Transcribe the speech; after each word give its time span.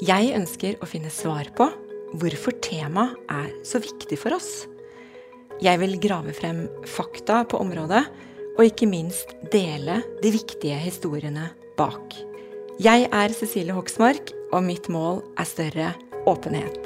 Jeg 0.00 0.32
ønsker 0.32 0.78
å 0.80 0.86
finne 0.88 1.10
svar 1.12 1.50
på 1.56 1.66
hvorfor 2.16 2.54
temaet 2.64 3.18
er 3.28 3.50
så 3.66 3.80
viktig 3.82 4.16
for 4.20 4.36
oss. 4.36 4.64
Jeg 5.62 5.78
vil 5.82 5.98
grave 6.00 6.32
frem 6.34 6.64
fakta 6.88 7.42
på 7.44 7.60
området, 7.60 8.02
og 8.56 8.64
ikke 8.64 8.88
minst 8.88 9.30
dele 9.52 10.00
de 10.22 10.32
viktige 10.32 10.78
historiene 10.80 11.50
bak. 11.78 12.16
Jeg 12.82 13.06
er 13.12 13.36
Cecilie 13.36 13.76
Hoksmark, 13.76 14.32
og 14.52 14.64
mitt 14.64 14.88
mål 14.92 15.20
er 15.36 15.48
større 15.48 15.92
åpenhet. 16.28 16.80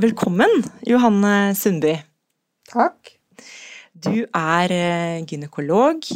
Velkommen, 0.00 0.62
Johanne 0.88 1.54
Sundby. 1.56 1.96
Takk. 2.70 3.16
Du 3.92 4.24
er 4.24 4.72
eh, 4.72 5.24
gynekolog, 5.28 6.06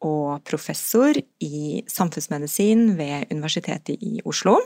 og 0.00 0.42
professor 0.48 1.16
i 1.44 1.82
samfunnsmedisin 1.88 2.94
ved 2.98 3.32
Universitetet 3.32 4.00
i 4.00 4.20
Oslo. 4.24 4.56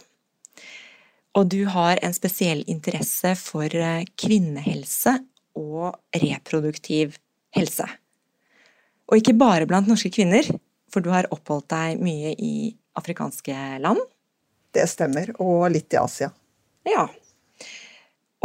Og 1.34 1.48
du 1.50 1.64
har 1.66 1.98
en 2.06 2.14
spesiell 2.14 2.62
interesse 2.70 3.34
for 3.38 3.66
eh, 3.66 4.06
kvinnehelse 4.20 5.16
og 5.58 5.96
reproduktiv 6.22 7.16
helse. 7.54 7.86
Og 9.10 9.18
ikke 9.18 9.36
bare 9.38 9.66
blant 9.68 9.90
norske 9.90 10.12
kvinner, 10.14 10.46
for 10.90 11.02
du 11.02 11.10
har 11.10 11.28
oppholdt 11.34 11.68
deg 11.74 12.02
mye 12.02 12.32
i 12.38 12.54
afrikanske 12.98 13.56
land. 13.82 14.00
Det 14.74 14.86
stemmer, 14.90 15.34
og 15.42 15.66
litt 15.74 15.94
i 15.94 16.00
Asia. 16.00 16.30
Ja. 16.86 17.08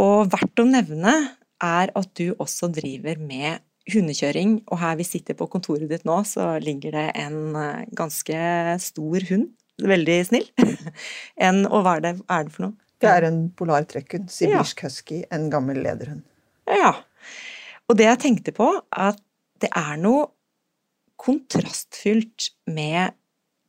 Og 0.00 0.30
verdt 0.32 0.62
å 0.62 0.66
nevne 0.66 1.14
er 1.60 1.92
at 1.94 2.10
du 2.18 2.32
også 2.38 2.70
driver 2.72 3.18
med 3.22 3.62
hundekjøring, 3.94 4.58
og 4.70 4.80
her 4.82 4.98
vi 5.00 5.06
sitter 5.06 5.36
på 5.38 5.48
kontoret 5.52 5.90
ditt 5.90 6.06
nå, 6.08 6.20
så 6.28 6.52
ligger 6.62 6.94
det 6.96 7.06
en 7.20 7.56
eh, 7.58 7.88
ganske 7.96 8.40
stor 8.82 9.26
hund. 9.30 9.50
Veldig 9.80 10.16
snill. 10.28 10.48
en, 11.46 11.64
og 11.68 11.84
hva 11.86 11.96
er 11.98 12.06
det, 12.08 12.14
er 12.28 12.46
det 12.46 12.54
for 12.54 12.68
noe? 12.68 12.76
Det 13.00 13.08
er 13.08 13.28
en 13.30 13.40
polar 13.56 13.86
trekkhund. 13.88 14.28
Sibirsk 14.32 14.82
ja. 14.82 14.90
husky. 14.90 15.22
En 15.32 15.48
gammel 15.52 15.80
lederhund. 15.80 16.26
Ja. 16.68 16.92
Og 17.88 17.96
det 17.98 18.06
jeg 18.10 18.20
tenkte 18.26 18.52
på, 18.54 18.68
at 18.92 19.20
det 19.60 19.70
er 19.76 19.96
noe 20.00 20.28
kontrastfylt 21.20 22.50
med 22.70 23.16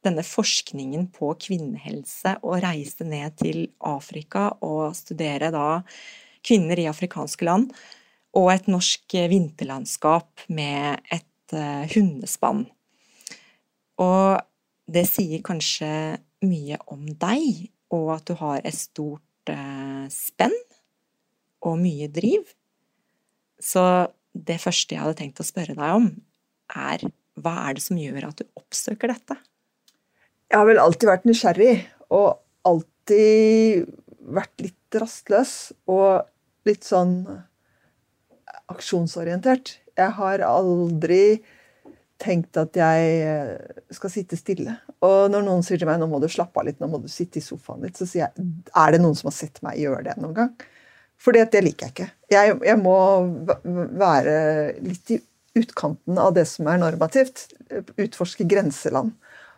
denne 0.06 0.24
forskningen 0.26 1.08
på 1.14 1.32
kvinnehelse, 1.40 2.38
å 2.42 2.58
reise 2.64 3.06
ned 3.08 3.38
til 3.40 3.64
Afrika 3.86 4.50
og 4.66 4.96
studere 4.98 5.52
da 5.54 5.82
kvinner 6.46 6.80
i 6.82 6.88
afrikanske 6.90 7.46
land 7.46 7.74
og 8.38 8.48
et 8.54 8.70
norsk 8.72 9.18
vinterlandskap 9.32 10.46
med 10.54 11.02
et 11.12 11.56
uh, 11.56 11.84
hundespann. 11.92 12.66
Og 14.02 14.42
det 14.92 15.06
sier 15.10 15.44
kanskje 15.46 15.92
mye 16.48 16.80
om 16.92 17.06
deg, 17.22 17.68
og 17.92 18.16
at 18.16 18.30
du 18.30 18.38
har 18.40 18.64
et 18.64 18.78
stort 18.78 19.52
uh, 19.52 20.08
spenn 20.12 20.56
og 21.62 21.78
mye 21.82 22.08
driv. 22.12 22.48
Så 23.62 23.84
det 24.34 24.62
første 24.64 24.96
jeg 24.96 25.04
hadde 25.04 25.20
tenkt 25.20 25.44
å 25.44 25.46
spørre 25.46 25.76
deg 25.78 26.00
om, 26.00 26.10
er 26.72 27.04
hva 27.42 27.56
er 27.68 27.78
det 27.78 27.84
som 27.84 28.00
gjør 28.00 28.30
at 28.30 28.42
du 28.42 28.48
oppsøker 28.60 29.12
dette? 29.12 29.38
Jeg 30.52 30.60
har 30.60 30.68
vel 30.68 30.82
alltid 30.82 31.08
vært 31.08 31.28
nysgjerrig, 31.28 31.76
og 32.12 32.42
alltid 32.68 33.88
vært 34.32 34.64
litt 34.64 34.98
rastløs 35.00 35.54
og 35.90 36.28
litt 36.68 36.84
sånn 36.86 37.16
aksjonsorientert. 38.72 39.76
Jeg 40.00 40.16
har 40.18 40.44
aldri 40.48 41.42
tenkt 42.22 42.58
at 42.60 42.78
jeg 42.78 43.14
eh, 43.26 43.80
skal 43.94 44.14
sitte 44.14 44.38
stille. 44.40 44.76
Og 45.06 45.32
når 45.34 45.46
noen 45.46 45.64
sier 45.66 45.82
til 45.82 45.90
meg 45.90 46.02
nå 46.02 46.08
må 46.12 46.22
du 46.22 46.28
slappe 46.32 46.62
av 46.62 46.68
litt, 46.68 46.80
nå 46.82 46.90
må 46.92 47.02
du 47.02 47.10
sitte 47.12 47.42
i 47.42 47.46
sofaen 47.46 47.86
litt, 47.86 47.98
så 47.98 48.08
sier 48.08 48.28
jeg 48.28 48.46
er 48.78 48.94
det 48.94 49.02
noen 49.02 49.18
som 49.18 49.32
har 49.32 49.38
sett 49.38 49.62
meg 49.66 49.82
gjøre 49.82 50.06
det 50.10 50.18
noen 50.22 50.38
gang? 50.38 50.54
For 51.22 51.38
det 51.38 51.62
liker 51.62 51.88
jeg 51.88 51.94
ikke. 51.94 52.08
Jeg, 52.34 52.56
jeg, 52.66 52.78
må 52.82 52.96
være 54.02 54.36
litt 54.82 55.14
i 55.14 55.20
utkanten 55.60 56.18
av 56.22 56.34
det 56.34 56.48
som 56.50 56.70
er 56.72 56.80
normativt. 56.82 57.46
Utforske 58.02 58.48
grenseland. 58.50 59.14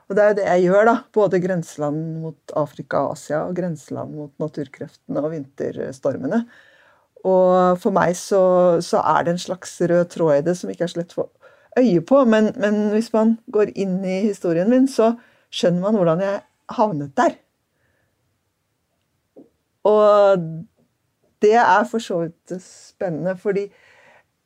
Og 0.10 0.18
det 0.18 0.24
er 0.24 0.34
jo 0.34 0.38
det 0.42 0.48
jeg 0.50 0.66
gjør, 0.66 0.90
da. 0.90 0.96
Både 1.16 1.40
grenseland 1.44 2.02
mot 2.20 2.56
Afrika 2.60 3.06
og 3.06 3.16
Asia, 3.16 3.46
og 3.48 3.56
grenseland 3.56 4.12
mot 4.18 4.34
naturkreftene 4.44 5.24
og 5.24 5.32
vinterstormene. 5.32 6.42
Og 7.24 7.80
for 7.80 7.96
meg 7.96 8.18
så, 8.20 8.42
så, 8.84 9.00
er 9.00 9.24
det 9.24 9.36
en 9.36 9.46
slags 9.46 9.78
rød 9.82 10.10
tråd 10.12 10.42
i 10.42 10.46
det 10.50 10.58
som 10.60 10.72
ikke 10.72 10.84
er 10.88 10.92
så 10.92 11.00
lett 11.00 11.16
å 11.16 11.22
få 11.22 11.30
øye 11.80 12.02
på. 12.04 12.24
Men, 12.28 12.52
men, 12.60 12.82
hvis 12.92 13.14
man 13.16 13.38
går 13.54 13.72
inn 13.80 14.02
i 14.04 14.20
historien 14.28 14.70
min, 14.72 14.90
så 14.92 15.14
skjønner 15.54 15.86
man 15.86 15.98
hvordan 16.00 16.24
jeg 16.26 16.42
havnet 16.76 17.16
der. 17.18 17.38
Og 19.88 20.44
det 21.44 21.58
er 21.60 21.88
for 21.90 22.04
så 22.04 22.22
vidt 22.24 22.56
spennende, 22.64 23.36
fordi 23.40 23.68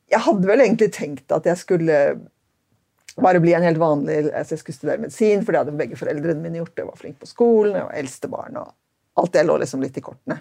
jeg 0.08 0.24
hadde 0.24 0.48
vel 0.48 0.62
egentlig 0.64 0.90
tenkt 0.94 1.34
at 1.34 1.46
jeg 1.46 1.60
skulle 1.60 1.98
bare 3.18 3.40
bli 3.42 3.52
en 3.54 3.66
helt 3.66 3.80
vanlig 3.82 4.20
altså 4.30 4.54
Jeg 4.54 4.62
skulle 4.62 4.76
studere 4.76 5.02
medisin, 5.02 5.42
for 5.44 5.52
det 5.52 5.62
hadde 5.62 5.78
begge 5.78 5.98
foreldrene 5.98 6.42
mine 6.42 6.60
gjort. 6.60 6.76
Jeg 6.78 6.86
var 6.86 7.00
flink 7.00 7.18
på 7.20 7.26
skolen, 7.26 7.76
jeg 7.76 7.88
var 7.88 7.98
eldstebarn, 7.98 8.60
og 8.62 8.72
alt 9.18 9.34
det 9.34 9.44
lå 9.46 9.58
liksom 9.58 9.82
litt 9.82 9.98
i 9.98 10.04
kortene. 10.04 10.38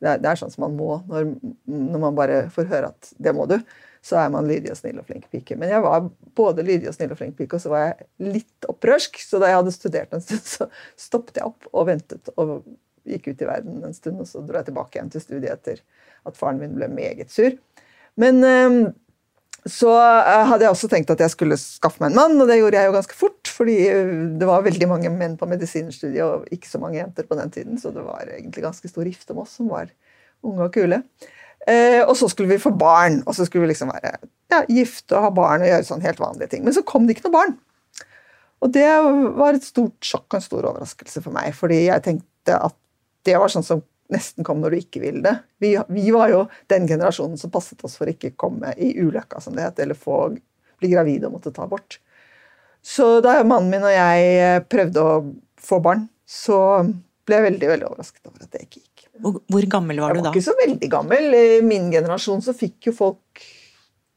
Det 0.00 0.08
er, 0.08 0.20
det 0.22 0.30
er, 0.30 0.40
sånn 0.40 0.52
som 0.52 0.64
man 0.64 0.76
må 0.78 0.94
når, 1.10 1.32
når, 1.68 2.02
man 2.02 2.16
bare 2.16 2.42
får 2.54 2.68
høre 2.70 2.92
at 2.94 3.10
det 3.20 3.34
må 3.36 3.46
du. 3.50 3.58
Så 4.04 4.16
er 4.16 4.30
man 4.32 4.48
lydig 4.48 4.72
og 4.72 4.78
snill 4.78 5.00
og 5.02 5.08
flink 5.08 5.26
pike. 5.32 5.58
Men 5.60 5.72
jeg 5.74 5.84
var 5.84 6.06
både 6.38 6.64
lydig 6.64 6.88
og 6.88 6.96
snill 6.96 7.12
og 7.12 7.20
flink 7.20 7.36
pike, 7.36 7.58
og 7.58 7.64
så 7.64 7.72
var 7.72 7.84
jeg 7.84 8.30
litt 8.38 8.68
opprørsk. 8.72 9.20
Så 9.20 9.42
da 9.42 9.50
jeg 9.50 9.60
hadde 9.60 9.74
studert 9.76 10.16
en 10.16 10.24
stund, 10.24 10.46
så 10.48 10.70
stoppet 11.08 11.42
jeg 11.42 11.50
opp 11.50 11.68
og 11.74 11.90
ventet 11.90 12.32
og 12.40 12.62
gikk 13.08 13.28
ut 13.28 13.44
i 13.44 13.50
verden 13.50 13.84
en 13.84 13.96
stund. 13.96 14.22
Og 14.24 14.30
så 14.30 14.40
dro 14.40 14.56
jeg 14.60 14.70
tilbake 14.70 14.96
igjen 14.96 15.12
til 15.12 15.24
studiet 15.26 15.52
etter 15.52 15.84
at 16.28 16.40
faren 16.40 16.60
min 16.62 16.78
ble 16.78 16.88
meget 16.92 17.32
sur. 17.32 17.52
Men 18.20 18.40
øh, 18.44 18.80
så 19.68 19.92
eh, 19.92 20.46
hadde 20.48 20.64
jeg 20.64 20.72
også 20.72 20.88
tenkt 20.88 21.12
at 21.12 21.20
jeg 21.20 21.32
skulle 21.34 21.56
skaffe 21.60 22.00
meg 22.00 22.12
en 22.12 22.18
mann, 22.20 22.40
og 22.40 22.48
det 22.48 22.60
gjorde 22.60 22.80
jeg 22.80 22.88
jo 22.88 22.96
ganske 22.96 23.16
fort. 23.16 23.39
Fordi 23.60 23.76
eh, 23.92 24.14
det 24.40 24.48
var 24.48 24.64
veldig 24.64 24.88
mange 24.88 25.12
menn 25.12 25.36
på 25.36 25.48
medisinstudiet 25.50 26.24
og 26.24 26.48
ikke 26.54 26.70
så 26.70 26.80
mange 26.80 26.96
jenter 26.96 27.26
på 27.28 27.36
den 27.36 27.52
tiden. 27.52 27.80
Så 27.80 27.92
det 27.92 28.04
var 28.06 28.24
egentlig 28.24 28.64
ganske 28.64 28.88
stor 28.88 29.04
rift 29.04 29.34
om 29.34 29.42
oss 29.44 29.58
som 29.60 29.68
var 29.68 29.92
unge 30.46 30.64
og 30.64 30.72
kule. 30.72 31.02
Eh, 31.68 32.00
og 32.06 32.14
så 32.16 32.30
skulle 32.32 32.54
vi 32.54 32.62
få 32.62 32.72
barn, 32.72 33.20
og 33.28 33.36
så 33.36 33.44
skulle 33.44 33.66
vi 33.66 33.74
liksom 33.74 33.92
være 33.92 34.14
ja, 34.50 34.62
gifte 34.64 35.18
og 35.18 35.26
ha 35.26 35.32
barn 35.36 35.64
og 35.64 35.68
gjøre 35.68 35.88
sånn 35.90 36.06
helt 36.06 36.22
vanlige 36.22 36.54
ting. 36.54 36.64
Men 36.64 36.76
så 36.76 36.84
kom 36.88 37.04
det 37.04 37.18
ikke 37.18 37.28
noe 37.28 37.36
barn. 37.36 37.54
Og 38.64 38.72
det 38.72 38.88
var 39.36 39.56
et 39.56 39.64
stort 39.64 40.04
sjokk 40.04 40.26
og 40.32 40.40
en 40.40 40.44
stor 40.44 40.66
overraskelse 40.72 41.22
for 41.24 41.36
meg, 41.36 41.52
fordi 41.56 41.84
jeg 41.86 42.04
tenkte 42.04 42.56
at 42.56 42.76
det 43.28 43.36
var 43.40 43.52
sånn 43.52 43.64
som 43.64 43.84
nesten 44.10 44.44
kom 44.44 44.60
når 44.60 44.74
du 44.74 44.80
ikke 44.80 45.02
ville 45.04 45.22
det. 45.24 45.36
Vi, 45.62 45.74
vi, 45.92 46.08
var 46.12 46.32
jo 46.32 46.44
den 46.72 46.88
generasjonen 46.88 47.38
som 47.40 47.52
passet 47.52 47.84
oss 47.86 47.96
for 48.00 48.10
ikke 48.10 48.32
komme 48.40 48.72
i 48.76 48.92
ulykka, 49.00 49.40
som 49.44 49.56
det 49.56 49.68
het, 49.68 49.80
eller 49.84 49.98
få, 49.98 50.30
bli 50.80 50.90
gravid 50.92 51.26
og 51.28 51.36
måtte 51.36 51.52
ta 51.54 51.66
abort. 51.66 52.00
Så 52.82 53.20
da 53.24 53.38
mannen 53.44 53.70
min 53.72 53.84
og 53.84 53.92
jeg 53.92 54.34
eh, 54.40 54.58
prøvde 54.64 55.04
å 55.04 55.14
få 55.60 55.80
barn, 55.84 56.06
så 56.24 56.58
ble 57.28 57.38
jeg 57.38 57.46
veldig 57.50 57.70
veldig 57.74 57.88
overrasket 57.90 58.30
over 58.30 58.44
at 58.44 58.52
det 58.54 58.66
ikke 58.66 58.80
gikk. 58.80 59.06
Hvor 59.20 59.66
gammel 59.68 60.00
var 60.00 60.14
du 60.14 60.20
da? 60.20 60.20
Jeg 60.20 60.26
var 60.26 60.36
ikke 60.36 60.48
så 60.48 60.56
veldig 60.58 60.90
gammel. 60.92 61.34
I 61.36 61.64
min 61.64 61.90
generasjon 61.92 62.40
så 62.44 62.54
fikk 62.56 62.88
jo 62.88 62.96
folk 62.96 63.42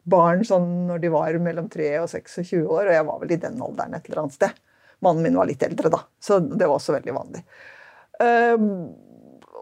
barn 0.10 0.44
sånn 0.48 0.68
når 0.90 1.02
de 1.04 1.12
var 1.14 1.38
mellom 1.44 1.70
3 1.72 1.90
og 2.02 2.10
26 2.12 2.64
år, 2.64 2.88
og 2.88 2.94
jeg 2.96 3.08
var 3.08 3.22
vel 3.22 3.34
i 3.36 3.40
den 3.40 3.62
alderen 3.64 3.98
et 3.98 4.08
eller 4.08 4.24
annet 4.24 4.38
sted. 4.38 4.62
Mannen 5.04 5.26
min 5.26 5.40
var 5.40 5.50
litt 5.50 5.64
eldre, 5.66 5.92
da, 5.92 6.04
så 6.24 6.40
det 6.44 6.64
var 6.64 6.78
også 6.78 6.96
veldig 6.96 7.16
vanlig. 7.16 7.44
Um, 8.24 8.68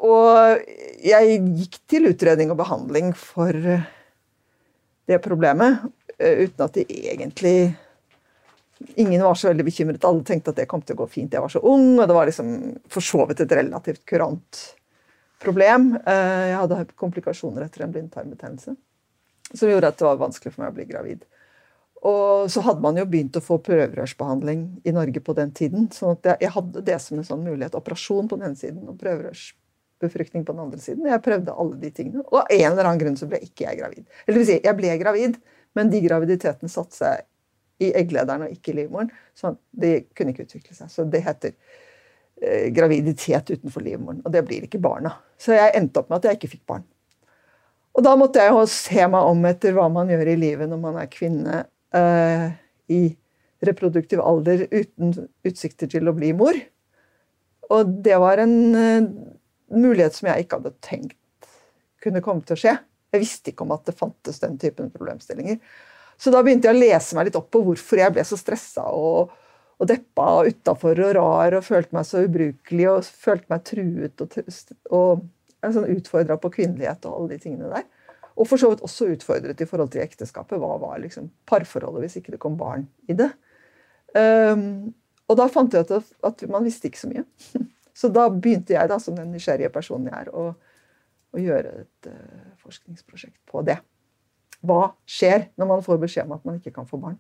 og 0.01 0.61
jeg 1.05 1.39
gikk 1.61 1.79
til 1.89 2.09
utredning 2.11 2.53
og 2.53 2.59
behandling 2.61 3.13
for 3.17 3.53
det 5.09 5.21
problemet, 5.23 5.81
uh, 6.17 6.35
uten 6.45 6.65
at 6.67 6.77
de 6.77 6.85
egentlig 7.13 7.55
Ingen 9.01 9.23
var 9.23 9.35
så 9.39 9.49
veldig 9.49 9.65
bekymret. 9.67 10.05
Alle 10.07 10.23
tenkte 10.27 10.53
at 10.53 10.61
det 10.61 10.67
kom 10.69 10.83
til 10.85 10.97
å 10.97 11.03
gå 11.03 11.09
fint. 11.11 11.33
Jeg 11.33 11.43
var 11.43 11.51
så 11.53 11.61
ung, 11.63 11.95
og 11.99 12.05
det 12.07 12.15
var 12.17 12.29
liksom 12.29 12.53
for 12.91 13.05
så 13.05 13.25
vidt 13.29 13.43
et 13.45 13.57
relativt 13.57 14.05
kurant 14.09 14.61
problem. 15.41 15.91
Uh, 16.05 16.47
jeg 16.51 16.57
hadde 16.61 16.79
komplikasjoner 16.99 17.67
etter 17.67 17.85
en 17.85 17.93
blindtarmbetennelse 17.95 18.77
som 19.51 19.69
gjorde 19.69 19.89
at 19.91 19.99
det 19.99 20.07
var 20.07 20.19
vanskelig 20.21 20.53
for 20.53 20.63
meg 20.63 20.71
å 20.71 20.75
bli 20.77 20.87
gravid. 20.89 21.23
Og 22.07 22.49
så 22.49 22.63
hadde 22.65 22.81
man 22.81 22.97
jo 22.97 23.05
begynt 23.09 23.37
å 23.37 23.43
få 23.45 23.59
prøverørsbehandling 23.61 24.61
i 24.87 24.93
Norge 24.95 25.21
på 25.21 25.35
den 25.37 25.51
tiden. 25.53 25.89
sånn 25.93 26.17
jeg, 26.23 26.49
hadde 26.55 26.81
det 26.87 26.97
som 27.03 27.19
en 27.19 27.27
sånn 27.27 27.43
mulighet. 27.45 27.77
Operasjon 27.77 28.29
på 28.29 28.39
den 28.39 28.49
ene 28.49 28.57
siden 28.57 28.87
og 28.89 28.97
prøverørsbefruktning 29.01 30.45
på 30.47 30.55
den 30.55 30.63
andre 30.63 30.81
siden. 30.81 31.05
Jeg 31.11 31.21
prøvde 31.21 31.53
alle 31.53 31.77
de 31.83 31.91
tingene. 31.93 32.23
Og 32.31 32.39
av 32.41 32.49
en 32.49 32.71
eller 32.71 32.89
annen 32.89 33.03
grunn 33.03 33.19
så 33.19 33.29
ble 33.29 33.41
ikke 33.45 33.67
jeg 33.67 33.81
gravid. 33.83 34.07
Eller 34.23 34.39
det 34.39 34.41
vil 34.41 34.49
si, 34.49 34.57
jeg 34.65 34.79
ble 34.79 34.95
gravid, 35.03 35.37
men 35.77 35.93
de 35.93 36.01
graviditetene 36.07 36.73
satte 36.73 36.97
seg 36.97 37.27
i 37.81 37.91
egglederen 37.97 38.45
og 38.45 38.53
ikke 38.53 38.73
i 38.73 38.79
livmoren. 38.81 39.11
Så 39.37 39.55
de 39.71 39.97
kunne 40.15 40.33
ikke 40.33 40.45
utvikle 40.47 40.75
seg. 40.77 40.91
Så 40.91 41.05
det 41.09 41.23
heter 41.25 41.53
eh, 42.41 42.69
graviditet 42.75 43.53
utenfor 43.53 43.85
livmoren. 43.85 44.21
Og 44.25 44.33
det 44.33 44.43
blir 44.47 44.67
ikke 44.67 44.81
barna. 44.83 45.15
Så 45.41 45.55
jeg 45.57 45.73
endte 45.77 46.01
opp 46.01 46.11
med 46.11 46.21
at 46.21 46.29
jeg 46.29 46.41
ikke 46.41 46.53
fikk 46.55 46.65
barn. 46.73 46.85
Og 47.91 48.05
da 48.05 48.15
måtte 48.15 48.43
jeg 48.43 48.53
jo 48.53 48.65
se 48.71 49.07
meg 49.11 49.31
om 49.33 49.47
etter 49.49 49.75
hva 49.75 49.87
man 49.91 50.11
gjør 50.11 50.29
i 50.31 50.37
livet 50.39 50.69
når 50.71 50.79
man 50.79 50.99
er 51.01 51.09
kvinne 51.11 51.63
eh, 51.97 52.45
i 52.91 53.01
reproduktiv 53.67 54.21
alder 54.23 54.63
uten 54.71 55.11
utsikter 55.47 55.89
til 55.91 56.07
å 56.07 56.15
bli 56.17 56.31
mor. 56.37 56.57
Og 57.71 57.97
det 58.05 58.17
var 58.21 58.41
en 58.43 58.55
eh, 58.75 59.09
mulighet 59.71 60.17
som 60.17 60.31
jeg 60.31 60.45
ikke 60.45 60.61
hadde 60.61 60.77
tenkt 60.83 61.17
kunne 62.01 62.23
komme 62.25 62.45
til 62.45 62.57
å 62.57 62.61
skje. 62.63 62.77
Jeg 63.11 63.23
visste 63.25 63.51
ikke 63.51 63.65
om 63.67 63.73
at 63.75 63.85
det 63.85 63.97
fantes 63.99 64.39
den 64.41 64.57
typen 64.61 64.89
problemstillinger. 64.93 65.59
Så 66.21 66.29
da 66.33 66.43
begynte 66.45 66.69
jeg 66.69 66.77
å 66.77 66.81
lese 66.81 67.17
meg 67.17 67.29
litt 67.29 67.37
opp 67.39 67.49
på 67.53 67.63
hvorfor 67.65 68.01
jeg 68.03 68.13
ble 68.13 68.25
så 68.27 68.37
stressa 68.37 68.83
og, 68.93 69.31
og 69.81 69.89
deppa 69.89 70.27
og 70.37 70.51
utafor 70.51 70.99
og 71.07 71.15
rar 71.17 71.57
og 71.57 71.65
følte 71.65 71.97
meg 71.97 72.05
så 72.05 72.21
ubrukelig 72.27 72.89
og 72.91 73.07
følte 73.25 73.49
meg 73.49 73.63
truet 73.65 74.21
og, 74.25 74.37
og 74.93 75.23
sånn 75.65 75.89
utfordra 75.95 76.37
på 76.41 76.53
kvinnelighet 76.59 77.09
og 77.09 77.17
alle 77.17 77.33
de 77.33 77.41
tingene 77.41 77.71
der. 77.73 77.87
Og 78.37 78.47
for 78.47 78.61
så 78.61 78.71
vidt 78.71 78.83
også 78.85 79.09
utfordret 79.15 79.61
i 79.61 79.67
forhold 79.69 79.91
til 79.93 80.03
ekteskapet. 80.03 80.59
Hva 80.61 80.77
var 80.81 81.01
liksom 81.01 81.29
parforholdet 81.49 82.05
hvis 82.05 82.19
ikke 82.21 82.35
det 82.35 82.41
kom 82.41 82.57
barn 82.59 82.85
i 83.11 83.17
det? 83.17 83.29
Um, 84.15 84.91
og 85.29 85.37
da 85.39 85.47
fant 85.51 85.73
jeg 85.73 85.85
ut 85.85 85.93
at, 85.95 86.09
at, 86.27 86.43
man 86.51 86.65
visste 86.67 86.89
ikke 86.89 87.01
så 87.01 87.11
mye. 87.11 87.25
Så 88.01 88.09
da 88.13 88.29
begynte 88.31 88.73
jeg, 88.73 88.87
da, 88.89 88.97
som 89.03 89.17
den 89.17 89.33
nysgjerrige 89.33 89.69
personen 89.73 90.07
jeg 90.09 90.25
er, 90.25 90.29
å, 90.31 90.53
å 91.35 91.41
gjøre 91.41 91.73
et 91.83 92.07
uh, 92.09 92.53
forskningsprosjekt 92.63 93.37
på 93.51 93.61
det. 93.67 93.77
Hva 94.61 94.91
skjer 95.09 95.49
når 95.57 95.69
man 95.69 95.83
får 95.85 96.01
beskjed 96.01 96.27
om 96.27 96.35
at 96.37 96.45
man 96.47 96.59
ikke 96.59 96.73
kan 96.75 96.87
få 96.89 96.99
barn? 97.01 97.17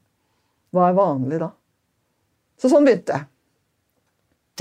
Hva 0.71 0.87
er 0.87 0.97
vanlig 0.97 1.41
da? 1.41 1.49
Så 2.61 2.69
sånn 2.71 2.85
begynte 2.85 3.17
jeg. 3.17 3.27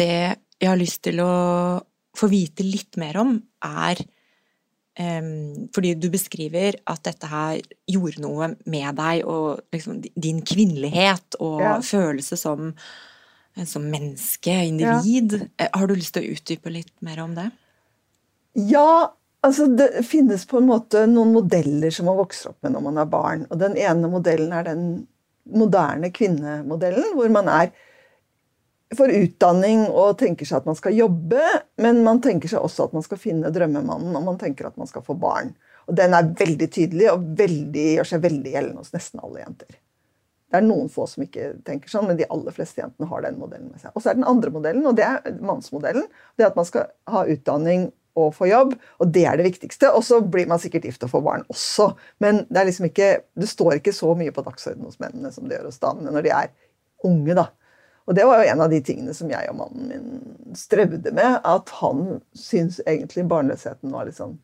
Det 0.00 0.14
jeg 0.60 0.68
har 0.68 0.80
lyst 0.80 1.02
til 1.04 1.20
å 1.24 1.34
få 2.16 2.28
vite 2.32 2.64
litt 2.66 2.98
mer 3.00 3.16
om, 3.20 3.36
er 3.64 4.00
um, 4.98 5.68
fordi 5.74 5.94
du 6.00 6.08
beskriver 6.12 6.76
at 6.90 7.04
dette 7.06 7.28
her 7.30 7.60
gjorde 7.88 8.24
noe 8.24 8.50
med 8.68 8.98
deg 8.98 9.22
og 9.28 9.62
liksom 9.72 10.02
din 10.02 10.42
kvinnelighet 10.44 11.38
og 11.40 11.62
ja. 11.64 11.76
følelse 11.84 12.36
som, 12.40 12.74
som 13.64 13.88
menneske, 13.92 14.56
individ. 14.72 15.38
Ja. 15.38 15.50
Eh, 15.64 15.72
har 15.76 15.88
du 15.88 15.96
lyst 15.96 16.16
til 16.16 16.26
å 16.26 16.36
utdype 16.36 16.72
litt 16.74 16.92
mer 17.04 17.22
om 17.24 17.36
det? 17.38 17.48
Ja, 18.58 19.12
altså 19.46 19.66
det 19.76 20.04
finnes 20.08 20.46
på 20.48 20.60
en 20.60 20.68
måte 20.70 21.04
noen 21.10 21.32
modeller 21.34 21.92
som 21.94 22.08
man 22.10 22.18
vokser 22.20 22.52
opp 22.52 22.60
med 22.64 22.74
når 22.74 22.86
man 22.88 23.00
er 23.02 23.12
barn. 23.12 23.46
Og 23.50 23.60
den 23.60 23.76
ene 23.80 24.10
modellen 24.12 24.52
er 24.56 24.66
den 24.68 24.84
moderne 25.50 26.10
kvinnemodellen, 26.14 27.14
hvor 27.16 27.32
man 27.32 27.48
er 27.50 27.72
får 28.96 29.12
utdanning 29.14 29.84
og 29.88 30.16
tenker 30.18 30.48
seg 30.48 30.60
at 30.60 30.70
man 30.70 30.78
skal 30.78 30.96
jobbe, 30.96 31.42
men 31.82 32.00
man 32.06 32.18
tenker 32.22 32.50
seg 32.50 32.64
også 32.64 32.88
at 32.88 32.96
man 32.96 33.04
skal 33.06 33.20
finne 33.22 33.52
drømmemannen, 33.54 34.16
og 34.18 34.24
man 34.26 34.40
tenker 34.40 34.66
at 34.66 34.80
man 34.80 34.90
skal 34.90 35.04
få 35.06 35.14
barn. 35.18 35.52
Og 35.86 35.94
Den 35.98 36.14
er 36.14 36.32
veldig 36.38 36.68
tydelig 36.70 37.06
og 37.12 37.22
veldig, 37.38 37.86
gjør 37.98 38.10
seg 38.12 38.24
veldig 38.26 38.50
gjeldende 38.54 38.82
hos 38.82 38.92
nesten 38.94 39.22
alle 39.22 39.44
jenter. 39.44 39.78
Det 40.50 40.58
er 40.58 40.66
noen 40.66 40.90
få 40.90 41.06
som 41.06 41.22
ikke 41.22 41.52
tenker 41.66 41.90
sånn, 41.90 42.08
men 42.10 42.18
de 42.18 42.26
aller 42.26 42.54
fleste 42.54 42.82
jentene 42.82 43.06
har 43.06 43.22
den 43.22 43.38
modellen 43.38 43.70
med 43.70 43.78
seg. 43.78 43.94
Og 43.94 44.02
så 44.02 44.10
er 44.10 44.18
den 44.18 44.26
andre 44.26 44.50
modellen, 44.50 44.86
og 44.90 44.96
det 44.98 45.06
er 45.06 45.36
mannsmodellen. 45.38 46.08
Det 46.34 46.42
er 46.42 46.50
at 46.50 46.58
man 46.58 46.66
skal 46.66 46.88
ha 47.10 47.22
utdanning 47.30 47.92
og 48.26 48.34
få 48.36 48.48
jobb, 48.50 48.74
og 49.00 49.12
det 49.14 49.24
er 49.28 49.38
det 49.38 49.46
viktigste. 49.48 49.92
Og 49.96 50.04
så 50.06 50.20
blir 50.22 50.48
man 50.50 50.60
sikkert 50.62 50.88
gift 50.88 51.06
og 51.06 51.12
får 51.12 51.24
barn 51.26 51.46
også. 51.52 51.90
Men 52.22 52.44
det, 52.48 52.66
liksom 52.68 52.90
ikke, 52.90 53.12
det 53.38 53.48
står 53.50 53.78
ikke 53.78 53.94
så 53.96 54.12
mye 54.18 54.34
på 54.34 54.44
dagsordenen 54.46 54.90
hos 54.90 55.00
mennene 55.02 55.32
som 55.34 55.48
det 55.48 55.58
gjør 55.58 55.70
hos 55.70 55.80
damene 55.82 56.14
når 56.14 56.26
de 56.26 56.34
er 56.36 56.52
unge. 57.08 57.36
da. 57.38 57.48
Og 58.10 58.16
det 58.16 58.26
var 58.26 58.40
jo 58.40 58.50
en 58.50 58.64
av 58.64 58.72
de 58.72 58.80
tingene 58.82 59.14
som 59.14 59.30
jeg 59.30 59.50
og 59.52 59.58
mannen 59.60 59.90
min 59.90 60.56
strevde 60.58 61.12
med. 61.14 61.40
At 61.46 61.70
han 61.78 62.20
syntes 62.34 62.80
egentlig 62.86 63.28
barnløsheten 63.30 63.92
var 63.94 64.08
litt 64.08 64.18
sånn 64.20 64.38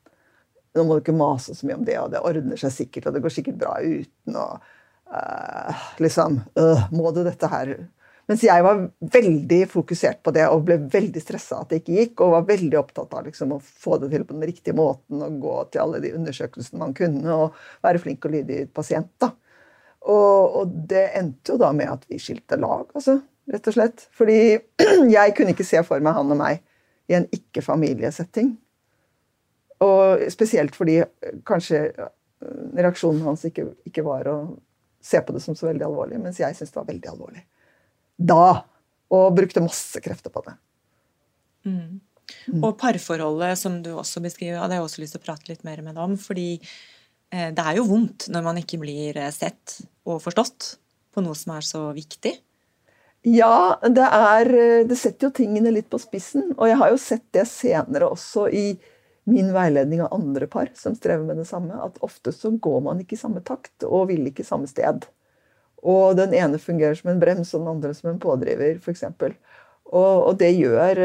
Nå 0.77 0.83
må 0.85 0.99
du 0.99 1.01
ikke 1.01 1.17
mase 1.17 1.55
så 1.57 1.65
mye 1.65 1.79
om 1.79 1.85
det, 1.89 1.95
og 1.97 2.11
det 2.13 2.21
ordner 2.21 2.59
seg 2.61 2.73
sikkert, 2.75 3.07
og 3.09 3.15
det 3.17 3.23
går 3.25 3.33
sikkert 3.33 3.57
bra 3.63 3.79
uten, 3.81 4.35
og 4.37 4.67
uh, 5.09 5.87
liksom 6.05 6.37
uh, 6.61 6.83
Må 6.93 7.15
du 7.17 7.23
dette 7.25 7.49
her? 7.49 7.71
Mens 8.27 8.43
jeg 8.43 8.65
var 8.67 8.81
veldig 9.15 9.61
fokusert 9.71 10.19
på 10.27 10.33
det 10.35 10.49
og 10.51 10.65
ble 10.67 10.81
veldig 10.91 11.21
stressa 11.23 11.61
at 11.63 11.71
det 11.71 11.83
ikke 11.83 11.99
gikk, 12.01 12.23
og 12.25 12.33
var 12.35 12.49
veldig 12.49 12.79
opptatt 12.81 13.15
av 13.15 13.29
liksom, 13.29 13.55
å 13.55 13.61
få 13.63 14.01
det 14.03 14.11
til 14.15 14.27
på 14.27 14.35
den 14.35 14.49
riktige 14.51 14.75
måten 14.79 15.23
og 15.23 15.39
gå 15.45 15.57
til 15.71 15.85
alle 15.85 16.03
de 16.03 16.11
undersøkelsene 16.19 16.83
man 16.83 16.97
kunne, 16.97 17.37
og 17.37 17.87
være 17.87 18.03
flink 18.03 18.27
og 18.27 18.35
lydig 18.35 18.65
pasient. 18.75 19.13
da. 19.23 19.31
Og, 20.07 20.59
og, 20.61 20.75
det 20.91 21.09
endte 21.19 21.55
jo 21.55 21.61
da 21.63 21.71
med 21.75 21.91
at 21.91 22.05
vi 22.11 22.19
skilte 22.23 22.59
lag. 22.59 22.91
altså 22.95 23.21
rett 23.53 23.69
og 23.71 23.77
slett. 23.77 24.07
Fordi 24.17 24.39
jeg 25.17 25.35
kunne 25.37 25.55
ikke 25.55 25.67
se 25.67 25.83
for 25.87 26.03
meg 26.03 26.17
han 26.17 26.33
og 26.35 26.41
meg 26.41 26.63
i 27.11 27.19
en 27.19 27.27
ikke-familiesetting. 27.35 28.55
Og 29.87 30.25
spesielt 30.33 30.77
fordi 30.77 31.01
eh, 31.05 31.35
kanskje 31.47 31.83
eh, 31.91 32.15
reaksjonen 32.79 33.27
hans 33.27 33.45
ikke, 33.49 33.69
ikke, 33.87 34.05
var 34.07 34.29
å 34.31 34.39
se 35.05 35.21
på 35.23 35.37
det 35.37 35.43
som 35.45 35.57
så 35.59 35.69
veldig 35.69 35.85
alvorlig, 35.87 36.19
mens 36.23 36.41
jeg 36.41 36.57
syntes 36.57 36.73
det 36.73 36.81
var 36.81 36.89
veldig 36.89 37.13
alvorlig. 37.13 37.45
Da! 38.17 38.65
Og 39.15 39.37
brukte 39.37 39.63
masse 39.63 40.01
krefter 40.03 40.33
på 40.35 40.43
det. 40.47 40.57
Mm. 41.67 42.01
Mm. 42.51 42.63
Og 42.65 42.73
parforholdet 42.81 43.59
som 43.61 43.79
du 43.85 43.93
også 43.95 44.23
beskriver, 44.25 44.59
hadde 44.59 44.79
jeg 44.79 44.87
også 44.87 45.03
lyst 45.03 45.15
til 45.15 45.23
å 45.23 45.27
prate 45.29 45.51
litt 45.53 45.63
mer 45.67 45.83
med 45.85 45.95
deg 45.95 46.03
om. 46.09 46.17
Fordi 46.19 46.49
eh, 46.57 47.53
det 47.55 47.63
er 47.63 47.79
jo 47.79 47.87
vondt 47.87 48.27
når 48.35 48.49
man 48.49 48.59
ikke 48.63 48.81
blir 48.83 49.21
sett 49.35 49.79
og 50.07 50.19
forstått 50.25 50.73
på 51.15 51.23
noe 51.25 51.39
som 51.39 51.55
er 51.55 51.67
så 51.67 51.85
viktig. 51.97 52.35
Ja, 53.27 53.79
det, 53.83 54.05
er, 54.07 54.51
det 54.87 54.99
setter 54.99 55.29
jo 55.29 55.35
tingene 55.35 55.73
litt 55.75 55.89
på 55.91 55.99
spissen. 55.99 56.53
Og 56.59 56.69
jeg 56.71 56.79
har 56.83 56.93
jo 56.93 57.01
sett 57.01 57.25
det 57.35 57.47
senere 57.51 58.11
også 58.13 58.47
i 58.51 58.67
min 59.27 59.49
veiledning 59.51 60.05
av 60.05 60.13
andre 60.15 60.47
par 60.47 60.71
som 60.79 60.95
strever 60.95 61.25
med 61.27 61.41
det 61.41 61.49
samme, 61.49 61.75
at 61.83 61.99
ofte 62.07 62.31
så 62.31 62.53
går 62.63 62.85
man 62.87 63.01
ikke 63.03 63.17
i 63.17 63.21
samme 63.21 63.43
takt 63.43 63.83
og 63.87 64.13
vil 64.13 64.29
ikke 64.31 64.47
samme 64.47 64.71
sted. 64.71 65.09
Og 65.85 66.17
den 66.19 66.33
ene 66.35 66.61
fungerer 66.63 66.97
som 66.99 67.13
en 67.13 67.21
brems, 67.21 67.53
og 67.55 67.63
den 67.63 67.75
andre 67.75 67.93
som 67.95 68.11
en 68.11 68.23
pådriver, 68.23 68.79
f.eks. 68.81 69.05
Og, 69.87 70.15
og 70.27 70.33
det 70.41 70.51
gjør, 70.57 71.01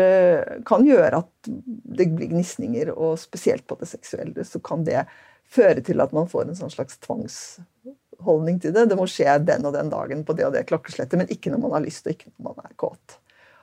kan 0.65 0.85
gjøre 0.87 1.21
at 1.21 1.49
det 1.49 2.07
blir 2.15 2.31
gnisninger, 2.31 2.93
og 2.95 3.19
spesielt 3.21 3.67
på 3.69 3.77
det 3.81 3.91
seksuelle 3.91 4.45
så 4.47 4.61
kan 4.63 4.85
det 4.87 5.03
føre 5.51 5.83
til 5.85 6.01
at 6.01 6.13
man 6.15 6.29
får 6.31 6.47
en 6.47 6.57
sånn 6.57 6.73
slags 6.73 6.97
tvangsholdning 7.03 8.61
til 8.63 8.73
det. 8.75 8.87
Det 8.89 8.97
må 8.97 9.07
skje 9.09 9.35
den 9.45 9.67
og 9.67 9.75
den 9.75 9.91
dagen 9.91 10.23
på 10.25 10.35
det 10.37 10.47
og 10.47 10.55
det 10.55 10.65
klokkeslettet, 10.71 11.19
men 11.19 11.31
ikke 11.33 11.53
når 11.53 11.65
man 11.65 11.75
har 11.77 11.85
lyst 11.85 12.07
og 12.07 12.15
ikke 12.15 12.31
når 12.37 12.55
man 12.55 12.71
er 12.71 12.77
kåt. 12.79 13.17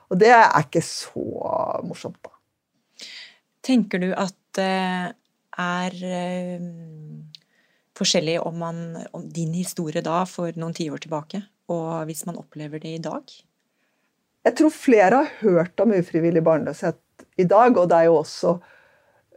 Og 0.09 0.21
det 0.21 0.29
er 0.33 0.47
ikke 0.61 0.83
så 0.85 1.25
morsomt, 1.85 2.19
da. 2.25 2.33
Tenker 3.65 4.01
du 4.01 4.09
at 4.15 4.35
det 4.57 5.13
er 5.59 5.97
eh, 6.07 6.61
forskjellig 7.99 8.39
om, 8.41 8.57
man, 8.61 8.81
om 9.15 9.27
din 9.29 9.53
historie 9.57 10.03
da 10.05 10.23
for 10.29 10.55
noen 10.59 10.75
tiår 10.75 11.03
tilbake, 11.03 11.43
og 11.69 12.07
hvis 12.09 12.25
man 12.29 12.39
opplever 12.39 12.81
det 12.81 12.95
i 12.97 13.03
dag? 13.03 13.23
Jeg 14.47 14.55
tror 14.55 14.73
flere 14.73 15.21
har 15.21 15.33
hørt 15.43 15.83
om 15.83 15.93
ufrivillig 15.93 16.43
barnløshet 16.45 16.99
i 17.39 17.45
dag, 17.47 17.75
og 17.75 17.89
det 17.91 17.97
er 17.97 18.07
jo 18.07 18.17
også 18.21 18.55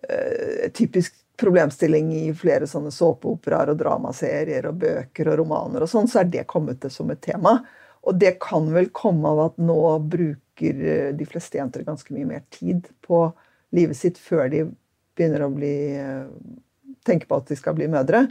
eh, 0.09 0.71
typisk 0.75 1.19
problemstilling 1.43 2.13
i 2.15 2.25
flere 2.39 2.69
sånne 2.71 2.93
såpeoperaer 2.95 3.73
og 3.73 3.81
dramaserier 3.81 4.69
og 4.71 4.79
bøker 4.85 5.33
og 5.33 5.41
romaner, 5.43 5.85
og 5.85 5.91
sånn, 5.91 6.11
så 6.11 6.23
er 6.23 6.31
det 6.31 6.47
kommet 6.51 6.83
til 6.83 6.93
som 6.95 7.11
et 7.13 7.23
tema. 7.25 7.59
Og 8.07 8.19
det 8.19 8.37
kan 8.43 8.67
vel 8.75 8.91
komme 8.95 9.31
av 9.31 9.47
at 9.49 9.59
nå 9.63 9.81
bruker 10.13 10.85
eh, 10.95 11.11
de 11.17 11.27
fleste 11.29 11.59
jenter 11.59 11.87
ganske 11.87 12.15
mye 12.15 12.29
mer 12.29 12.47
tid 12.55 12.89
på 13.05 13.27
livet 13.75 13.99
sitt 13.99 14.19
før 14.21 14.49
de 14.53 14.67
begynner 15.17 15.47
å 15.47 15.53
bli 15.53 15.77
eh, 15.99 16.25
tenke 17.07 17.29
på 17.29 17.39
at 17.39 17.51
de 17.51 17.59
skal 17.59 17.77
bli 17.79 17.91
mødre. 17.91 18.27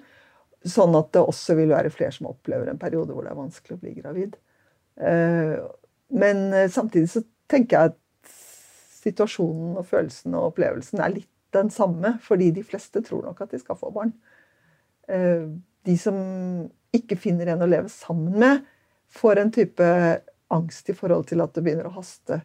Sånn 0.68 0.94
at 0.98 1.10
det 1.16 1.24
også 1.26 1.56
vil 1.58 1.74
være 1.74 1.92
flere 1.94 2.14
som 2.14 2.30
opplever 2.30 2.70
en 2.70 2.82
periode 2.82 3.16
hvor 3.16 3.26
det 3.26 3.32
er 3.32 3.40
vanskelig 3.40 3.78
å 3.78 3.82
bli 3.82 3.96
gravid. 3.98 4.36
Eh, 5.02 5.56
men 6.22 6.44
eh, 6.54 6.70
samtidig 6.70 7.10
så 7.10 7.24
tenker 7.50 7.78
jeg 7.78 7.94
at 7.94 8.36
situasjonen 9.02 9.80
og 9.82 9.88
følelsen 9.90 10.36
og 10.38 10.52
opplevelsen 10.52 11.02
er 11.02 11.16
litt 11.16 11.30
den 11.56 11.72
samme, 11.74 12.14
fordi 12.24 12.52
de 12.56 12.64
fleste 12.64 13.02
tror 13.04 13.26
nok 13.26 13.42
at 13.44 13.52
de 13.52 13.60
skal 13.60 13.80
få 13.80 13.90
barn. 13.96 14.14
Eh, 15.10 15.50
de 15.88 15.98
som 16.00 16.16
ikke 16.96 17.18
finner 17.20 17.50
en 17.52 17.66
å 17.66 17.70
leve 17.70 17.90
sammen 17.92 18.38
med, 18.40 18.62
får 19.12 19.42
en 19.42 19.52
type 19.52 19.88
angst 20.52 20.92
i 20.92 20.96
forhold 20.96 21.28
til 21.32 21.42
at 21.44 21.56
det 21.56 21.64
begynner 21.66 21.90
å 21.90 21.96
haste 21.98 22.42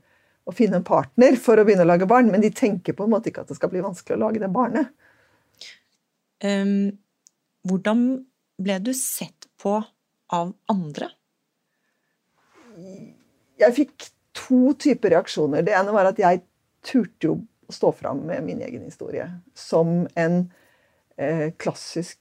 å 0.47 0.55
finne 0.55 0.79
en 0.79 0.87
partner 0.87 1.37
for 1.43 1.59
å 1.59 1.65
begynne 1.67 1.83
å 1.83 1.91
lage 1.91 2.07
barn, 2.09 2.31
men 2.31 2.43
de 2.43 2.53
tenker 2.55 2.95
på 2.95 3.07
en 3.07 3.13
måte 3.13 3.33
ikke 3.33 3.43
at 3.43 3.51
det 3.51 3.59
skal 3.59 3.73
bli 3.73 3.83
vanskelig 3.83 4.15
å 4.17 4.23
lage 4.23 4.43
det 4.43 4.51
barnet. 4.55 4.93
Um, 6.45 6.95
hvordan 7.67 8.03
ble 8.63 8.79
du 8.85 8.93
sett 8.97 9.49
på 9.61 9.79
av 10.33 10.53
andre? 10.73 11.11
Jeg 13.57 13.77
fikk 13.77 14.11
to 14.37 14.75
typer 14.79 15.17
reaksjoner. 15.17 15.65
Det 15.65 15.75
ene 15.77 15.95
var 15.95 16.11
at 16.11 16.21
jeg 16.21 16.43
turte 16.87 17.31
jo 17.31 17.39
å 17.67 17.75
stå 17.75 17.93
fram 17.97 18.23
med 18.29 18.45
min 18.47 18.61
egen 18.63 18.85
historie 18.87 19.27
som 19.59 20.05
en 20.15 20.43
eh, 21.17 21.51
klassisk 21.59 22.21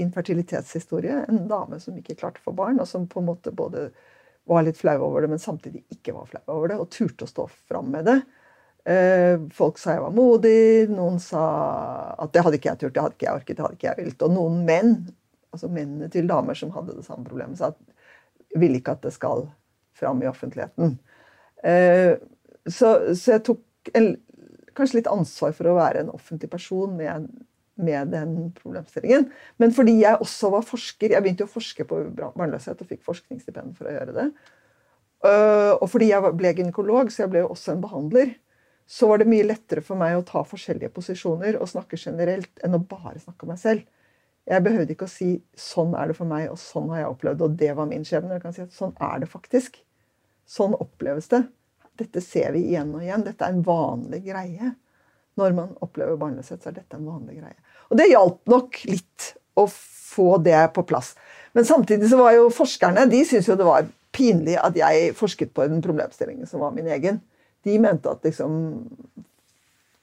infertilitetshistorie. 0.00 1.24
En 1.28 1.44
dame 1.50 1.80
som 1.82 1.96
ikke 1.98 2.16
klarte 2.16 2.40
å 2.42 2.48
få 2.48 2.56
barn, 2.56 2.80
og 2.80 2.88
som 2.88 3.08
på 3.10 3.20
en 3.20 3.28
måte 3.28 3.52
både 3.54 3.90
var 4.46 4.62
litt 4.62 4.78
flau 4.78 4.96
over 5.02 5.24
det, 5.24 5.32
men 5.34 5.42
samtidig 5.42 5.84
ikke 5.92 6.14
var 6.16 6.30
flau 6.30 6.44
over 6.54 6.72
det, 6.72 6.78
og 6.80 6.90
turte 6.94 7.26
å 7.26 7.30
stå 7.30 7.48
fram 7.68 7.90
med 7.92 8.06
det. 8.08 8.20
Eh, 8.86 9.40
folk 9.54 9.80
sa 9.82 9.96
jeg 9.96 10.04
var 10.04 10.14
modig, 10.14 10.86
noen 10.92 11.18
sa 11.22 11.42
at 12.22 12.30
det 12.34 12.44
hadde 12.46 12.60
ikke 12.60 12.70
jeg 12.70 12.82
turt, 12.84 12.94
det 12.94 13.02
hadde 13.02 13.16
ikke 13.16 13.26
jeg 13.26 13.40
orket, 13.40 13.56
det 13.56 13.64
hadde 13.64 13.78
ikke 13.78 13.88
jeg 13.88 14.00
villet. 14.00 14.26
Og 14.28 14.34
noen 14.36 14.60
menn, 14.68 14.92
altså 15.54 15.70
mennene 15.72 16.10
til 16.12 16.28
damer 16.30 16.58
som 16.58 16.70
hadde 16.76 16.94
det 16.94 17.06
samme 17.06 17.26
problemet, 17.26 17.58
sa 17.58 17.72
at 17.72 18.60
ville 18.60 18.78
ikke 18.78 18.94
at 18.94 19.02
det 19.02 19.12
skal 19.16 19.48
fram 19.96 20.22
i 20.22 20.30
offentligheten. 20.30 20.94
Eh, 21.66 22.14
så, 22.66 22.92
så 23.18 23.36
jeg 23.36 23.44
tok 23.48 23.90
en, 23.98 24.12
kanskje 24.76 25.00
litt 25.00 25.10
ansvar 25.10 25.54
for 25.56 25.70
å 25.70 25.76
være 25.78 26.04
en 26.04 26.14
offentlig 26.14 26.50
person 26.52 26.94
med 26.98 27.28
med 27.76 28.08
den 28.08 28.52
problemstillingen. 28.56 29.26
Men 29.60 29.72
fordi 29.76 29.98
jeg 30.00 30.16
også 30.24 30.48
var 30.54 30.62
forsker 30.64 31.12
Jeg 31.12 31.22
begynte 31.22 31.44
å 31.44 31.50
forske 31.50 31.84
på 31.84 31.98
barnløshet 32.16 32.80
og 32.80 32.88
fikk 32.88 33.02
forskningsstipend 33.04 33.76
for 33.76 33.90
å 33.90 33.92
gjøre 33.92 34.14
det. 34.16 34.26
Øh, 35.26 35.72
og 35.74 35.90
fordi 35.90 36.08
jeg 36.08 36.32
ble 36.38 36.52
gynekolog, 36.56 37.12
så 37.12 37.24
jeg 37.24 37.34
ble 37.34 37.44
jo 37.44 37.50
også 37.52 37.74
en 37.74 37.82
behandler, 37.84 38.32
så 38.86 39.08
var 39.10 39.18
det 39.18 39.28
mye 39.30 39.46
lettere 39.46 39.82
for 39.82 39.98
meg 39.98 40.14
å 40.16 40.24
ta 40.26 40.44
forskjellige 40.46 40.92
posisjoner 40.94 41.58
og 41.58 41.68
snakke 41.70 41.98
generelt 41.98 42.62
enn 42.64 42.76
å 42.78 42.82
bare 42.82 43.18
snakke 43.18 43.46
om 43.46 43.52
meg 43.54 43.60
selv. 43.62 43.82
Jeg 44.46 44.62
behøvde 44.62 44.94
ikke 44.94 45.08
å 45.08 45.10
si 45.10 45.42
'sånn 45.58 45.96
er 45.98 46.08
det 46.08 46.16
for 46.16 46.24
meg', 46.24 46.50
og 46.50 46.58
'sånn 46.58 46.88
har 46.90 46.98
jeg 47.00 47.10
opplevd', 47.10 47.42
og 47.42 47.56
'det 47.56 47.76
var 47.76 47.86
min 47.86 48.04
skjebne'. 48.04 48.32
Jeg 48.32 48.42
kan 48.42 48.52
si 48.52 48.62
at 48.62 48.70
sånn 48.72 48.94
er 49.00 49.18
det 49.18 49.28
faktisk. 49.28 49.82
Sånn 50.46 50.74
oppleves 50.74 51.28
det. 51.28 51.48
Dette 51.98 52.20
ser 52.20 52.52
vi 52.52 52.62
igjen 52.70 52.94
og 52.94 53.02
igjen. 53.02 53.24
Dette 53.24 53.42
er 53.42 53.48
en 53.48 53.62
vanlig 53.62 54.24
greie. 54.24 54.76
Når 55.36 55.54
man 55.54 55.76
opplever 55.82 56.16
barnløshet, 56.16 56.62
så 56.62 56.68
er 56.68 56.78
dette 56.78 56.96
en 56.96 57.06
vanlig 57.06 57.40
greie. 57.40 57.56
Og 57.90 57.98
det 57.98 58.08
hjalp 58.08 58.46
nok 58.46 58.84
litt 58.84 59.34
å 59.56 59.66
få 59.68 60.38
det 60.42 60.72
på 60.74 60.86
plass. 60.86 61.14
Men 61.52 61.64
samtidig 61.64 62.08
så 62.08 62.20
var 62.20 62.32
jo 62.32 62.48
forskerne 62.52 63.08
de 63.10 63.24
syntes 63.24 63.48
jo 63.48 63.56
det 63.56 63.66
var 63.66 63.88
pinlig 64.12 64.56
at 64.62 64.76
jeg 64.78 65.14
forsket 65.16 65.52
på 65.56 65.64
en 65.64 65.82
problemstilling 65.82 66.46
som 66.46 66.60
var 66.60 66.70
min 66.76 66.86
egen. 66.86 67.20
De 67.66 67.78
mente 67.82 68.10
at 68.10 68.24
liksom 68.26 68.60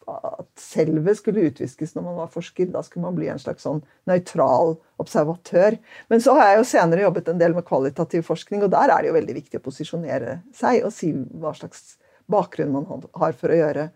at 0.08 0.48
selve 0.60 1.14
skulle 1.16 1.46
utviskes 1.48 1.94
når 1.96 2.06
man 2.06 2.18
var 2.18 2.32
forsker. 2.34 2.68
Da 2.74 2.84
skulle 2.84 3.06
man 3.06 3.16
bli 3.18 3.30
en 3.32 3.42
slags 3.42 3.66
sånn 3.66 3.82
nøytral 4.10 4.76
observatør. 5.02 5.78
Men 6.12 6.24
så 6.24 6.36
har 6.38 6.52
jeg 6.52 6.60
jo 6.60 6.70
senere 6.74 7.06
jobbet 7.06 7.32
en 7.32 7.42
del 7.42 7.56
med 7.56 7.68
kvalitativ 7.68 8.26
forskning, 8.28 8.66
og 8.66 8.74
der 8.74 8.92
er 8.92 9.02
det 9.02 9.12
jo 9.12 9.18
veldig 9.18 9.38
viktig 9.40 9.62
å 9.62 9.66
posisjonere 9.66 10.38
seg 10.56 10.84
og 10.84 10.94
si 10.96 11.14
hva 11.14 11.54
slags 11.58 11.96
bakgrunn 12.32 12.74
man 12.74 12.88
har 13.20 13.36
for 13.40 13.52
å 13.52 13.60
gjøre 13.60 13.90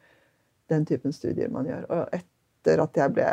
den 0.71 0.87
typen 0.87 1.15
studier 1.15 1.51
man 1.51 1.67
gjør. 1.67 1.87
Og 1.91 2.17
etter 2.17 2.83
at 2.83 2.99
jeg 2.99 3.15
ble 3.15 3.31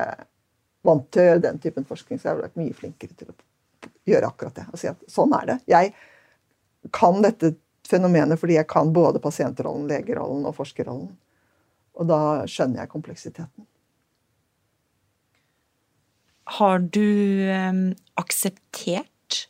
vant 0.84 1.06
til 1.10 1.22
å 1.22 1.28
gjøre 1.30 1.44
den 1.48 1.60
typen 1.62 1.86
forskning, 1.88 2.20
så 2.20 2.30
har 2.30 2.36
jeg 2.36 2.44
blitt 2.44 2.62
mye 2.62 2.78
flinkere 2.78 3.18
til 3.18 3.32
å 3.32 3.38
gjøre 4.10 4.30
akkurat 4.30 4.58
det. 4.60 4.66
Og 4.70 4.80
si 4.80 4.90
at 4.90 5.06
sånn 5.10 5.34
er 5.36 5.54
det. 5.54 5.58
Jeg 5.70 5.94
kan 6.94 7.22
dette 7.24 7.54
fenomenet 7.88 8.40
fordi 8.40 8.58
jeg 8.58 8.68
kan 8.70 8.92
både 8.94 9.22
pasientrollen, 9.22 9.88
legerollen 9.90 10.46
og 10.48 10.56
forskerrollen. 10.56 11.12
Og 11.94 12.08
da 12.10 12.20
skjønner 12.50 12.84
jeg 12.84 12.92
kompleksiteten. 12.92 13.68
Har 16.58 16.82
du 16.92 17.04
eh, 17.48 17.76
akseptert 18.20 19.46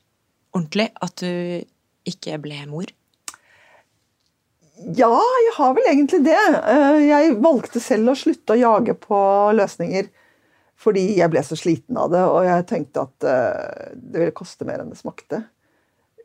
ordentlig 0.55 0.91
at 1.03 1.17
du 1.23 1.65
ikke 2.09 2.39
ble 2.43 2.61
mor? 2.71 2.91
Ja, 4.75 5.15
jeg 5.17 5.55
har 5.57 5.75
vel 5.77 5.89
egentlig 5.91 6.21
det. 6.27 6.37
Eh, 6.37 7.01
jeg 7.09 7.39
valgte 7.43 7.83
selv 7.83 8.13
å 8.13 8.19
slutte 8.19 8.55
å 8.55 8.61
jage 8.61 8.97
på 8.99 9.19
løsninger 9.57 10.11
fordi 10.85 11.05
jeg 11.17 11.31
ble 11.33 11.41
så 11.47 11.57
sliten 11.57 11.97
av 11.97 12.11
det, 12.13 12.21
og 12.29 12.45
jeg 12.45 12.65
tenkte 12.69 13.05
at 13.07 13.27
eh, 13.31 13.93
det 13.95 14.21
ville 14.21 14.35
koste 14.37 14.67
mer 14.69 14.83
enn 14.83 14.91
det 14.93 14.99
smakte. 14.99 15.45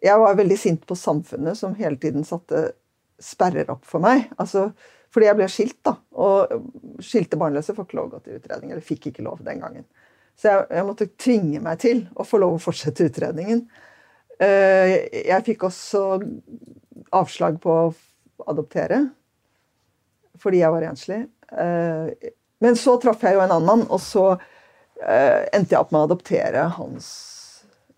Jeg 0.04 0.22
var 0.22 0.38
veldig 0.40 0.58
sint 0.60 0.86
på 0.88 0.96
samfunnet, 0.96 1.58
som 1.60 1.76
hele 1.76 2.00
tiden 2.00 2.24
satte 2.28 2.70
sperrer 3.20 3.70
opp 3.72 3.84
for 3.88 4.04
meg. 4.04 4.30
Altså, 4.40 4.70
fordi 5.14 5.28
jeg 5.28 5.38
ble 5.40 5.50
skilt, 5.52 5.80
da. 5.86 5.96
Og 6.16 7.04
skilte 7.04 7.40
barnløse 7.40 7.76
får 7.76 7.88
ikke 7.88 8.00
lov 8.00 8.08
å 8.08 8.14
gå 8.14 8.22
til 8.24 8.40
utredning. 8.40 8.74
Eller 8.74 8.86
fikk 8.86 9.10
ikke 9.10 9.26
lov 9.26 9.44
den 9.46 9.64
gangen. 9.64 9.88
Så 10.40 10.48
jeg, 10.48 10.68
jeg 10.78 10.88
måtte 10.88 11.10
tvinge 11.20 11.62
meg 11.64 11.82
til 11.84 12.06
å 12.16 12.26
få 12.28 12.40
lov 12.40 12.56
å 12.56 12.64
fortsette 12.64 13.10
utredningen. 13.10 13.66
Eh, 14.40 14.94
jeg 15.28 15.46
fikk 15.50 15.66
også 15.68 16.04
avslag 17.16 17.58
på 17.60 17.74
å 17.76 17.90
adoptere 18.48 19.02
fordi 20.40 20.62
jeg 20.62 20.72
var 20.72 20.86
enslig. 20.88 21.20
Eh, 21.52 22.30
men 22.64 22.78
så 22.80 22.96
traff 23.02 23.24
jeg 23.24 23.36
jo 23.36 23.44
en 23.44 23.52
annen 23.52 23.68
mann, 23.68 23.84
og 23.92 24.00
så 24.00 24.30
eh, 24.32 25.44
endte 25.52 25.76
jeg 25.76 25.82
opp 25.82 25.92
med 25.92 26.00
å 26.00 26.08
adoptere 26.08 26.64
hans 26.78 27.10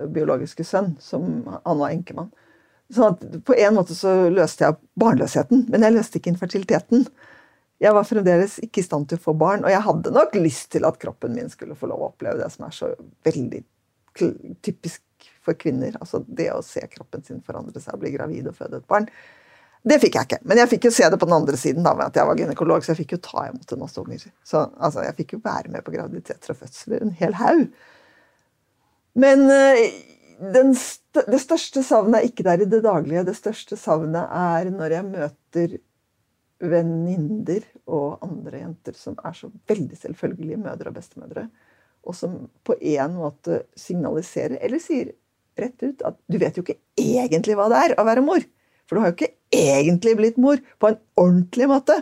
biologiske 0.07 0.65
sønn. 0.67 0.95
som 0.99 1.43
Han 1.65 1.77
var 1.79 1.89
enkemann. 1.89 2.31
Så 2.91 3.13
på 3.45 3.55
en 3.55 3.75
måte 3.75 3.95
så 3.95 4.29
løste 4.29 4.65
jeg 4.65 4.79
barnløsheten, 4.99 5.67
men 5.71 5.85
jeg 5.85 5.95
løste 5.95 6.19
ikke 6.19 6.33
infertiliteten. 6.33 7.05
Jeg 7.81 7.95
var 7.95 8.05
fremdeles 8.05 8.57
ikke 8.61 8.81
i 8.81 8.85
stand 8.85 9.07
til 9.09 9.17
å 9.17 9.23
få 9.23 9.33
barn, 9.33 9.63
og 9.65 9.71
jeg 9.71 9.81
hadde 9.85 10.11
nok 10.13 10.35
lyst 10.37 10.71
til 10.75 10.85
at 10.85 10.99
kroppen 11.01 11.33
min 11.37 11.49
skulle 11.49 11.77
få 11.79 11.87
lov 11.89 12.03
å 12.03 12.09
oppleve 12.11 12.41
det 12.41 12.49
som 12.53 12.67
er 12.67 12.75
så 12.75 12.91
veldig 13.25 13.63
typisk 14.61 15.29
for 15.41 15.57
kvinner. 15.57 15.95
Altså 15.99 16.21
det 16.27 16.51
å 16.53 16.61
se 16.65 16.83
kroppen 16.91 17.23
sin 17.25 17.39
forandre 17.45 17.79
seg, 17.79 17.95
og 17.95 18.03
bli 18.03 18.11
gravid 18.17 18.51
og 18.51 18.57
føde 18.59 18.81
et 18.81 18.89
barn. 18.91 19.07
Det 19.81 19.97
fikk 20.03 20.19
jeg 20.19 20.29
ikke. 20.29 20.41
Men 20.45 20.61
jeg 20.61 20.69
fikk 20.75 20.85
jo 20.85 20.93
se 20.93 21.07
det 21.09 21.17
på 21.17 21.25
den 21.25 21.39
andre 21.39 21.57
siden, 21.57 21.81
da, 21.85 21.95
med 21.97 22.11
at 22.11 22.19
jeg 22.19 22.29
var 22.29 22.37
gynekolog, 22.37 22.83
så 22.85 22.91
jeg 22.91 23.01
fikk 23.01 23.15
jo 23.15 23.23
ta 23.25 23.47
imot 23.47 23.73
en 23.73 23.81
masse 23.81 24.03
unger. 24.03 24.27
Så 24.45 24.61
altså, 24.77 25.01
jeg 25.07 25.17
fikk 25.23 25.33
jo 25.37 25.41
være 25.47 25.73
med 25.73 25.87
på 25.87 25.95
graviditeter 25.95 26.53
og 26.53 26.59
fødsler, 26.59 27.01
en 27.01 27.15
hel 27.17 27.33
haug. 27.39 27.63
Men 29.19 29.45
uh, 29.49 30.73
st 30.77 31.01
det 31.11 31.41
største 31.43 31.83
savnet 31.83 32.21
er 32.21 32.27
ikke 32.29 32.45
der 32.47 32.61
i 32.63 32.69
det 32.71 32.81
daglige. 32.85 33.25
Det 33.27 33.35
største 33.35 33.77
savnet 33.79 34.31
er 34.31 34.69
når 34.71 34.95
jeg 34.95 35.07
møter 35.09 35.73
venninner 36.61 37.65
og 37.89 38.21
andre 38.23 38.61
jenter 38.61 38.95
som 38.95 39.17
er 39.25 39.35
så 39.35 39.49
veldig 39.69 39.97
selvfølgelige 39.97 40.61
mødre 40.61 40.91
og 40.91 40.95
bestemødre, 40.95 41.47
og 42.07 42.15
som 42.15 42.37
på 42.65 42.77
en 42.77 43.17
måte 43.17 43.63
signaliserer, 43.77 44.55
eller 44.61 44.81
sier 44.81 45.11
rett 45.59 45.83
ut, 45.83 46.01
at 46.05 46.17
du 46.31 46.39
vet 46.41 46.57
jo 46.57 46.63
ikke 46.63 46.79
egentlig 47.01 47.57
hva 47.59 47.67
det 47.71 47.83
er 47.85 47.95
å 47.99 48.07
være 48.07 48.23
mor. 48.25 48.45
For 48.87 48.95
du 48.95 49.03
har 49.03 49.11
jo 49.11 49.17
ikke 49.17 49.33
egentlig 49.51 50.15
blitt 50.19 50.39
mor 50.41 50.61
på 50.79 50.89
en 50.89 50.99
ordentlig 51.19 51.67
måte. 51.69 51.97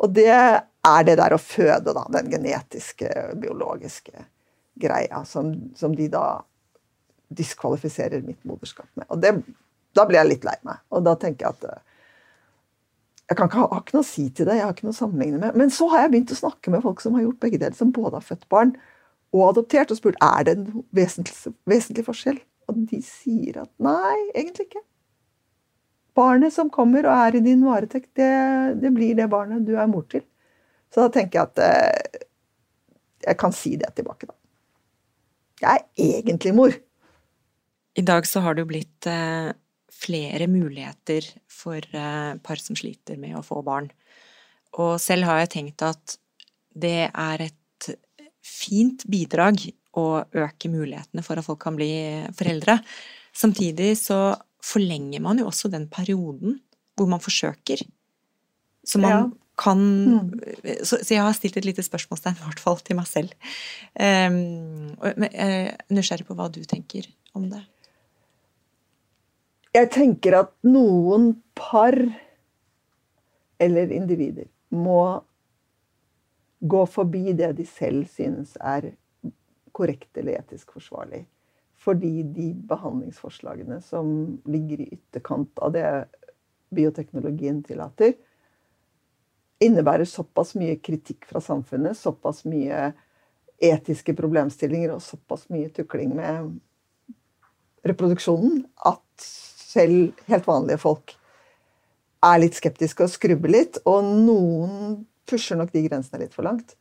Og 0.00 0.16
det 0.16 0.30
er 0.32 1.06
det 1.06 1.16
der 1.20 1.36
å 1.36 1.40
føde, 1.40 1.92
da. 1.92 2.06
Den 2.16 2.30
genetiske, 2.32 3.10
biologiske 3.40 4.24
greia 4.80 5.22
som, 5.28 5.52
som 5.76 5.94
de 5.96 6.08
da 6.12 6.40
diskvalifiserer 7.30 8.24
mitt 8.26 8.42
moderskap 8.48 8.88
med. 8.98 9.06
Og 9.08 9.22
det, 9.22 9.34
da 9.96 10.06
blir 10.08 10.20
jeg 10.20 10.32
litt 10.32 10.48
lei 10.48 10.56
meg. 10.66 10.82
Og 10.94 11.04
da 11.06 11.14
tenker 11.20 11.46
jeg 11.46 11.58
at 11.58 11.68
eh, 11.70 11.86
jeg 13.30 13.38
kan 13.38 13.50
ikke 13.50 13.60
ha, 13.62 13.68
har 13.70 13.84
ikke 13.84 13.98
noe 13.98 14.06
å 14.06 14.10
si 14.10 14.26
til 14.34 14.48
det. 14.48 14.58
jeg 14.58 14.66
har 14.66 14.74
ikke 14.74 14.88
noe 14.88 14.96
å 14.96 15.00
sammenligne 15.00 15.38
med. 15.42 15.58
Men 15.58 15.70
så 15.74 15.86
har 15.92 16.04
jeg 16.04 16.14
begynt 16.14 16.34
å 16.34 16.40
snakke 16.40 16.74
med 16.74 16.82
folk 16.86 17.02
som 17.04 17.14
har 17.14 17.28
gjort 17.28 17.42
begge 17.44 17.60
deler, 17.62 17.76
som 17.78 17.92
både 17.94 18.18
har 18.18 18.26
født 18.26 18.48
barn 18.50 18.74
og 19.30 19.44
adoptert, 19.52 19.92
og 19.94 20.00
spurt 20.00 20.18
er 20.26 20.46
det 20.48 20.56
en 20.56 20.86
vesentlig, 20.96 21.54
vesentlig 21.70 22.02
forskjell. 22.08 22.40
Og 22.70 22.80
de 22.90 22.98
sier 23.06 23.60
at 23.62 23.70
nei, 23.82 24.16
egentlig 24.34 24.66
ikke 24.66 24.82
barnet 26.20 26.54
som 26.54 26.70
kommer 26.72 27.06
og 27.06 27.14
er 27.14 27.38
i 27.38 27.44
din 27.44 27.62
varetekt, 27.64 28.10
det, 28.18 28.32
det, 28.82 28.90
blir 28.94 29.14
det 29.18 29.30
barnet 29.30 29.64
du 29.66 29.76
er 29.78 29.88
mor 29.90 30.04
til. 30.10 30.24
Så 30.90 31.04
da 31.04 31.12
tenker 31.14 31.38
jeg 31.38 31.50
at 31.52 31.62
eh, 31.64 32.24
jeg 33.28 33.38
kan 33.40 33.54
si 33.54 33.76
det 33.78 33.92
tilbake, 33.96 34.26
da. 34.26 34.34
Jeg 35.60 35.82
er 35.82 36.20
egentlig 36.20 36.54
mor. 36.56 36.74
I 37.98 38.04
dag 38.06 38.26
så 38.28 38.42
har 38.44 38.56
det 38.56 38.64
jo 38.64 38.70
blitt 38.70 39.08
eh, 39.10 39.50
flere 39.92 40.46
muligheter 40.48 41.26
for 41.50 41.76
eh, 41.76 42.32
par 42.40 42.62
som 42.62 42.78
sliter 42.78 43.18
med 43.20 43.36
å 43.36 43.44
få 43.44 43.60
barn. 43.66 43.90
Og 44.80 44.96
selv 45.02 45.26
har 45.28 45.42
jeg 45.42 45.52
tenkt 45.56 45.84
at 45.84 46.16
det 46.70 47.10
er 47.10 47.44
et 47.44 47.90
fint 48.46 49.04
bidrag 49.10 49.62
å 49.98 50.22
øke 50.22 50.70
mulighetene 50.70 51.24
for 51.26 51.40
at 51.40 51.46
folk 51.46 51.60
kan 51.64 51.76
bli 51.76 51.90
foreldre. 52.36 52.78
Samtidig 53.36 53.92
så 53.98 54.36
forlenger 54.64 55.22
man 55.24 55.40
jo 55.40 55.48
også 55.50 55.70
den 55.72 55.88
perioden 55.90 56.60
hvor 56.96 57.08
man 57.10 57.22
forsøker. 57.22 57.82
Så 58.86 59.00
man 59.00 59.10
Ja. 59.10 59.22
Kan 59.60 59.80
Mm. 59.80 60.30
så, 60.82 60.98
så 61.04 61.14
jeg 61.14 61.22
har 61.22 61.34
stilt 61.36 61.58
et 61.60 61.66
lite 61.68 61.84
spørsmålstegn, 61.84 62.38
i 62.38 62.46
hvert 62.46 62.62
fall 62.62 62.78
til 62.84 62.96
meg 62.96 63.08
selv. 63.08 63.34
Um, 63.94 64.96
men 64.96 65.28
jeg 65.28 65.66
er 65.66 65.76
nysgjerrig 65.92 66.26
på 66.28 66.36
hva 66.38 66.48
du 66.52 66.62
tenker 66.64 67.08
om 67.36 67.50
det. 67.52 67.60
Jeg 69.76 69.90
tenker 69.94 70.38
at 70.40 70.54
noen 70.66 71.34
par 71.54 71.94
eller 73.60 73.92
individer 73.92 74.48
må 74.74 75.20
gå 76.60 76.80
forbi 76.90 77.34
det 77.36 77.52
de 77.58 77.66
selv 77.68 78.08
synes 78.10 78.56
er 78.60 78.90
korrekt 79.76 80.16
eller 80.18 80.40
etisk 80.40 80.74
forsvarlig. 80.76 81.22
Fordi 81.80 82.24
de 82.34 82.50
behandlingsforslagene 82.68 83.78
som 83.84 84.10
ligger 84.50 84.82
i 84.82 84.90
ytterkant 84.98 85.62
av 85.64 85.72
det 85.76 85.86
bioteknologien 86.76 87.62
tillater, 87.64 88.18
innebærer 89.60 90.08
såpass 90.08 90.54
mye 90.58 90.78
kritikk 90.80 91.28
fra 91.28 91.42
samfunnet, 91.44 91.98
såpass 91.98 92.44
mye 92.48 92.90
etiske 93.60 94.14
problemstillinger 94.16 94.94
og 94.94 95.04
såpass 95.04 95.48
mye 95.52 95.68
tukling 95.76 96.14
med 96.16 96.54
reproduksjonen 97.86 98.62
at 98.88 99.24
selv 99.24 100.16
helt 100.30 100.48
vanlige 100.48 100.80
folk 100.80 101.14
er 102.24 102.40
litt 102.42 102.56
skeptiske 102.58 103.04
og 103.04 103.12
skrubber 103.12 103.52
litt. 103.52 103.80
Og 103.88 104.04
noen 104.04 105.02
pusher 105.28 105.58
nok 105.60 105.72
de 105.74 105.84
grensene 105.86 106.24
litt 106.24 106.36
for 106.36 106.46
langt. 106.48 106.74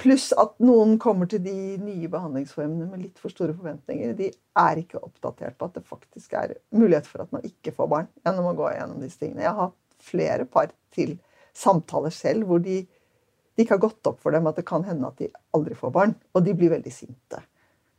Pluss 0.00 0.30
at 0.40 0.54
noen 0.64 0.94
kommer 1.02 1.28
til 1.28 1.42
de 1.44 1.54
nye 1.82 2.08
behandlingsformene 2.08 2.86
med 2.88 3.02
litt 3.02 3.18
for 3.20 3.32
store 3.32 3.52
forventninger. 3.52 4.14
De 4.16 4.30
er 4.62 4.80
ikke 4.80 5.02
oppdatert 5.02 5.58
på 5.60 5.68
at 5.68 5.76
det 5.76 5.84
faktisk 5.88 6.38
er 6.40 6.54
mulighet 6.72 7.08
for 7.10 7.26
at 7.26 7.34
man 7.34 7.44
ikke 7.44 7.74
får 7.76 7.90
barn 7.90 8.08
gjennom 8.24 8.48
å 8.48 8.54
gå 8.56 8.70
gjennom 8.72 9.02
disse 9.04 9.20
tingene. 9.20 9.44
Jeg 9.44 9.52
har 9.52 9.68
hatt 9.68 10.06
flere 10.10 10.46
par 10.48 10.72
til 10.94 11.18
samtaler 11.56 12.12
selv 12.14 12.48
hvor 12.48 12.62
de, 12.64 12.82
de 12.84 13.64
ikke 13.64 13.76
har 13.76 13.84
gått 13.86 14.10
opp 14.10 14.20
for 14.22 14.34
dem 14.34 14.48
at 14.50 14.58
det 14.60 14.66
kan 14.68 14.84
hende 14.86 15.08
at 15.08 15.20
de 15.20 15.30
aldri 15.56 15.76
får 15.78 15.94
barn. 15.94 16.14
Og 16.34 16.44
de 16.46 16.56
blir 16.56 16.72
veldig 16.74 16.94
sinte 16.94 17.42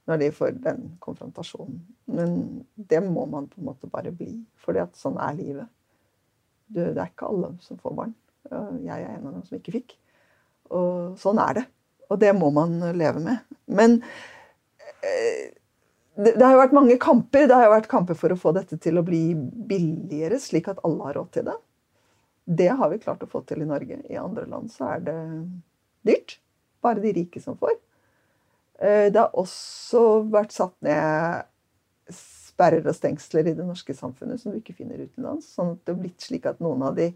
når 0.09 0.17
de 0.17 0.31
får 0.33 0.55
den 0.63 0.81
konfrontasjonen. 1.03 1.77
Men 2.11 2.33
det 2.75 3.03
må 3.05 3.27
man 3.29 3.47
på 3.47 3.61
en 3.61 3.69
måte 3.69 3.89
bare 3.91 4.11
bli, 4.15 4.33
at 4.73 4.97
sånn 4.99 5.19
er 5.21 5.37
livet. 5.37 5.69
Det 6.71 6.89
er 6.95 7.05
ikke 7.05 7.29
alle 7.29 7.53
som 7.63 7.79
får 7.79 7.95
barn. 7.95 8.15
Jeg 8.83 8.97
er 8.97 9.13
en 9.13 9.27
av 9.29 9.37
dem 9.37 9.45
som 9.45 9.59
ikke 9.59 9.75
fikk. 9.77 9.95
Og 10.73 11.19
sånn 11.21 11.39
er 11.43 11.61
det. 11.61 11.65
Og 12.11 12.19
det 12.19 12.31
må 12.35 12.49
man 12.55 12.79
leve 12.97 13.21
med. 13.23 13.43
Men 13.71 13.99
eh, 15.05 15.51
det, 16.17 16.33
det 16.35 16.43
har 16.43 16.55
jo 16.55 16.63
vært 16.63 16.75
mange 16.75 16.97
kamper. 17.01 17.47
Det 17.47 17.55
har 17.55 17.67
jo 17.67 17.75
vært 17.75 17.91
kamper 17.91 18.17
for 18.19 18.33
å 18.33 18.39
få 18.39 18.53
dette 18.57 18.79
til 18.83 18.99
å 18.99 19.05
bli 19.07 19.23
billigere, 19.35 20.39
slik 20.41 20.71
at 20.71 20.81
alle 20.87 21.07
har 21.07 21.19
råd 21.19 21.31
til 21.37 21.47
det. 21.47 21.57
Det 22.45 22.67
har 22.67 22.89
vi 22.89 22.99
klart 22.99 23.23
å 23.23 23.29
få 23.29 23.43
til 23.47 23.61
i 23.61 23.69
Norge. 23.69 24.01
I 24.09 24.17
andre 24.19 24.45
land 24.49 24.71
så 24.73 24.95
er 24.95 24.99
det 25.05 25.17
dyrt. 26.07 26.39
Bare 26.81 27.01
de 27.03 27.13
rike 27.13 27.41
som 27.41 27.57
får. 27.57 27.75
Eh, 28.81 29.11
Det 29.11 29.19
har 29.19 29.31
også 29.37 30.23
vært 30.29 30.51
satt 30.51 30.75
ned 30.81 31.45
sperrer 32.11 32.87
og 32.87 32.95
stengsler 32.95 33.47
i 33.47 33.53
det 33.55 33.65
norske 33.65 33.93
samfunnet 33.95 34.41
som 34.41 34.51
du 34.51 34.59
ikke 34.59 34.75
finner 34.75 34.99
utenlands. 35.05 35.47
Sånn 35.55 35.75
at 35.75 35.85
det 35.85 35.93
har 35.95 36.01
blitt 36.01 36.21
slik 36.25 36.45
at 36.49 36.59
noen 36.59 36.81
av 36.83 36.95
de 36.97 37.11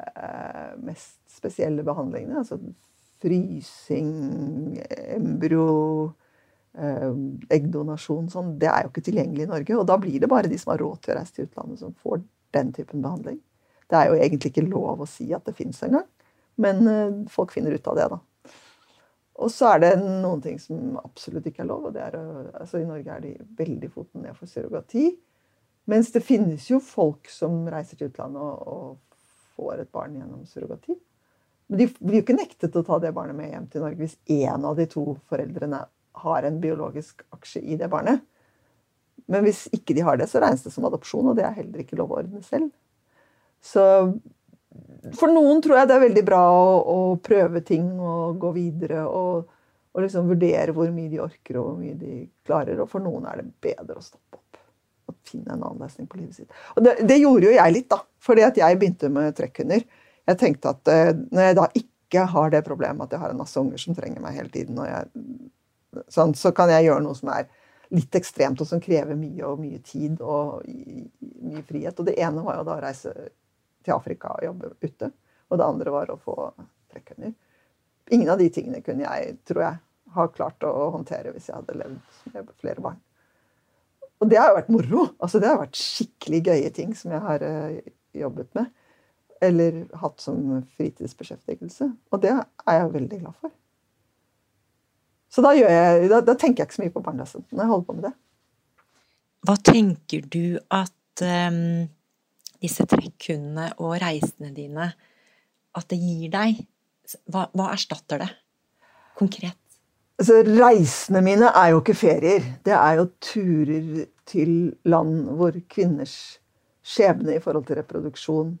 eh, 0.00 0.72
mest 0.82 1.20
spesielle 1.30 1.84
behandlingene, 1.86 2.42
altså 2.42 2.58
frysing, 3.22 4.80
embryo, 5.14 6.12
eh, 6.74 7.12
eggdonasjon, 7.54 8.28
sånn, 8.32 8.56
det 8.58 8.68
er 8.72 8.82
jo 8.86 8.90
ikke 8.90 9.06
tilgjengelig 9.12 9.46
i 9.46 9.52
Norge. 9.52 9.78
Og 9.78 9.86
da 9.86 9.96
blir 10.00 10.18
det 10.20 10.30
bare 10.32 10.50
de 10.50 10.58
som 10.58 10.72
har 10.74 10.82
råd 10.82 11.04
til 11.04 11.14
å 11.14 11.18
reise 11.20 11.36
til 11.36 11.46
utlandet, 11.46 11.78
som 11.84 11.94
får 12.02 12.22
den 12.56 12.72
typen 12.72 13.04
behandling. 13.04 13.40
Det 13.92 13.98
er 13.98 14.08
jo 14.08 14.18
egentlig 14.18 14.52
ikke 14.52 14.64
lov 14.64 15.04
å 15.04 15.08
si 15.08 15.28
at 15.36 15.44
det 15.44 15.56
fins 15.58 15.82
engang, 15.84 16.06
men 16.62 16.86
eh, 16.88 17.18
folk 17.32 17.52
finner 17.52 17.76
ut 17.76 17.90
av 17.92 17.98
det, 17.98 18.08
da. 18.14 18.20
Og 19.42 19.50
så 19.50 19.72
er 19.72 19.82
det 19.82 19.92
noen 20.00 20.42
ting 20.44 20.58
som 20.60 20.96
absolutt 21.00 21.46
ikke 21.48 21.64
er 21.64 21.70
lov. 21.70 21.88
og 21.88 21.94
det 21.96 22.02
er, 22.04 22.18
altså 22.60 22.80
I 22.80 22.88
Norge 22.88 23.14
er 23.14 23.22
de 23.24 23.32
veldig 23.58 23.88
foten 23.90 24.26
ned 24.26 24.36
for 24.38 24.50
surrogati. 24.50 25.06
Mens 25.90 26.12
det 26.14 26.22
finnes 26.22 26.68
jo 26.70 26.78
folk 26.84 27.30
som 27.32 27.64
reiser 27.72 27.98
til 27.98 28.12
utlandet 28.12 28.42
og, 28.42 28.68
og 28.68 29.56
får 29.56 29.82
et 29.82 29.92
barn 29.94 30.14
gjennom 30.18 30.44
surrogati. 30.46 30.94
Men 31.72 31.80
de 31.80 31.88
blir 31.96 32.20
jo 32.20 32.26
ikke 32.26 32.36
nektet 32.36 32.76
å 32.76 32.84
ta 32.86 33.00
det 33.02 33.14
barnet 33.16 33.38
med 33.38 33.50
hjem 33.50 33.66
til 33.72 33.84
Norge 33.84 34.04
hvis 34.04 34.18
én 34.30 34.68
av 34.68 34.76
de 34.78 34.86
to 34.92 35.16
foreldrene 35.30 35.80
har 36.22 36.46
en 36.46 36.60
biologisk 36.60 37.24
aksje 37.32 37.64
i 37.64 37.78
det 37.80 37.88
barnet. 37.90 38.20
Men 39.32 39.46
hvis 39.46 39.64
ikke 39.72 39.96
de 39.96 40.04
har 40.04 40.18
det, 40.20 40.28
så 40.28 40.42
regnes 40.42 40.64
det 40.66 40.72
som 40.74 40.84
adopsjon, 40.86 41.30
og 41.32 41.38
det 41.38 41.46
er 41.48 41.56
heller 41.56 41.82
ikke 41.82 41.96
lov 41.98 42.12
å 42.12 42.20
ordne 42.20 42.42
selv. 42.44 42.68
Så 43.62 43.82
for 45.18 45.32
noen 45.32 45.60
tror 45.62 45.80
jeg 45.80 45.90
det 45.90 45.96
er 45.96 46.04
veldig 46.04 46.24
bra 46.26 46.42
å, 46.54 46.68
å 46.92 46.98
prøve 47.22 47.62
ting 47.66 47.88
og 47.98 48.38
gå 48.42 48.52
videre 48.54 49.04
og, 49.06 49.48
og 49.92 50.04
liksom 50.04 50.30
vurdere 50.30 50.74
hvor 50.76 50.90
mye 50.94 51.10
de 51.10 51.20
orker 51.22 51.58
og 51.58 51.68
hvor 51.68 51.80
mye 51.80 51.96
de 51.98 52.22
klarer. 52.46 52.80
Og 52.82 52.90
for 52.90 53.04
noen 53.04 53.26
er 53.30 53.42
det 53.42 53.48
bedre 53.64 53.98
å 53.98 54.04
stoppe 54.04 54.38
opp 54.38 54.60
og 55.10 55.18
finne 55.26 55.56
en 55.56 55.64
annen 55.64 55.82
løsning 55.82 56.08
på 56.10 56.20
livet 56.20 56.42
sitt. 56.42 56.60
Og 56.76 56.86
det, 56.86 56.96
det 57.08 57.18
gjorde 57.18 57.48
jo 57.48 57.56
jeg 57.56 57.76
litt, 57.76 57.88
da. 57.90 57.98
Fordi 58.22 58.46
at 58.46 58.60
jeg 58.62 58.78
begynte 58.78 59.10
med 59.12 59.34
trekkhunder. 59.38 59.82
Jeg 60.30 60.38
tenkte 60.38 60.70
at 60.76 60.92
eh, 60.92 61.10
når 61.34 61.48
jeg 61.48 61.58
da 61.58 61.66
ikke 61.82 62.28
har 62.30 62.54
det 62.54 62.62
problemet 62.66 63.08
at 63.08 63.16
jeg 63.16 63.24
har 63.24 63.34
en 63.34 63.42
masse 63.42 63.58
unger 63.58 63.82
som 63.82 63.96
trenger 63.98 64.22
meg 64.22 64.38
hele 64.38 64.52
tiden, 64.54 64.78
jeg, 64.86 65.10
sånn, 66.12 66.36
så 66.38 66.54
kan 66.54 66.70
jeg 66.70 66.86
gjøre 66.86 67.02
noe 67.04 67.18
som 67.18 67.32
er 67.34 67.50
litt 67.92 68.14
ekstremt, 68.16 68.60
og 68.62 68.68
som 68.68 68.80
krever 68.80 69.18
mye 69.18 69.44
og 69.44 69.60
mye 69.60 69.82
tid 69.84 70.20
og 70.24 70.62
mye 70.64 71.64
frihet. 71.68 71.98
Og 71.98 72.06
det 72.08 72.16
ene 72.22 72.44
var 72.44 72.60
jo 72.60 72.68
da 72.68 72.76
å 72.78 72.84
reise 72.84 73.12
til 73.84 73.94
Afrika 73.94 74.34
og 74.36 74.44
jobbe 74.46 74.74
ute. 74.82 75.12
Og 75.50 75.60
det 75.60 75.68
andre 75.68 75.94
var 75.94 76.12
å 76.12 76.18
få 76.20 76.36
trekkhunder. 76.92 77.32
Ingen 78.12 78.32
av 78.32 78.40
de 78.40 78.48
tingene 78.52 78.82
kunne 78.84 79.06
jeg, 79.06 79.38
tror 79.48 79.64
jeg, 79.64 79.80
ha 80.12 80.28
klart 80.32 80.64
å 80.66 80.90
håndtere 80.92 81.32
hvis 81.32 81.48
jeg 81.48 81.56
hadde 81.56 81.78
levd 81.78 82.34
med 82.34 82.52
flere 82.60 82.84
barn. 82.84 83.00
Og 84.22 84.30
det 84.30 84.38
har 84.38 84.52
jo 84.52 84.58
vært 84.60 84.70
moro. 84.70 85.06
Altså, 85.18 85.40
det 85.42 85.50
har 85.50 85.58
vært 85.58 85.78
skikkelig 85.78 86.40
gøye 86.46 86.70
ting 86.74 86.92
som 86.94 87.14
jeg 87.14 87.22
har 87.24 87.42
eh, 87.46 87.92
jobbet 88.14 88.52
med. 88.58 88.68
Eller 89.42 89.80
hatt 89.98 90.22
som 90.22 90.60
fritidsbeskjeftigelse. 90.76 91.88
Og 92.12 92.22
det 92.22 92.30
er 92.36 92.78
jeg 92.78 92.92
veldig 92.92 93.18
glad 93.24 93.38
for. 93.40 93.54
Så 95.32 95.42
da, 95.42 95.54
jeg, 95.56 96.10
da, 96.12 96.20
da 96.22 96.36
tenker 96.36 96.62
jeg 96.62 96.68
ikke 96.68 96.76
så 96.76 96.84
mye 96.84 96.94
på 96.94 97.02
barndommen 97.02 97.46
når 97.48 97.64
jeg 97.64 97.72
holder 97.72 97.88
på 97.88 97.96
med 97.96 98.06
det. 98.06 98.12
Hva 99.42 99.56
tenker 99.66 100.26
du 100.30 100.44
at 100.70 101.24
em, 101.26 101.88
disse 102.62 102.86
trekkhundene 102.88 103.72
og 103.82 103.96
reisene 104.02 104.52
dine 104.54 104.92
at 105.72 105.88
det 105.90 105.98
gir 106.00 106.30
deg? 106.32 106.62
Hva, 107.28 107.48
hva 107.52 107.72
erstatter 107.74 108.22
det 108.22 108.30
konkret? 109.18 109.58
Altså, 110.20 110.38
reisene 110.46 111.22
mine 111.24 111.48
er 111.50 111.72
jo 111.72 111.80
ikke 111.82 111.96
ferier. 111.98 112.44
Det 112.64 112.74
er 112.76 112.98
jo 113.00 113.08
turer 113.24 114.04
til 114.28 114.52
land 114.86 115.24
hvor 115.34 115.56
kvinners 115.72 116.16
skjebne 116.82 117.36
i 117.36 117.42
forhold 117.42 117.66
til 117.66 117.78
reproduksjon, 117.80 118.52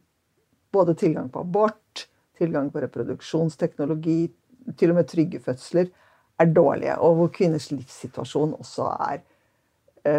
både 0.72 0.94
tilgang 0.98 1.28
på 1.32 1.42
abort, 1.42 2.06
tilgang 2.38 2.70
på 2.72 2.82
reproduksjonsteknologi, 2.82 4.20
til 4.78 4.92
og 4.92 4.98
med 5.00 5.08
trygge 5.10 5.40
fødsler, 5.42 5.90
er 6.38 6.54
dårlige. 6.54 6.98
Og 6.98 7.14
hvor 7.18 7.30
kvinners 7.34 7.70
livssituasjon 7.70 8.54
også 8.58 8.88
er 9.10 9.20
eh, 9.20 9.31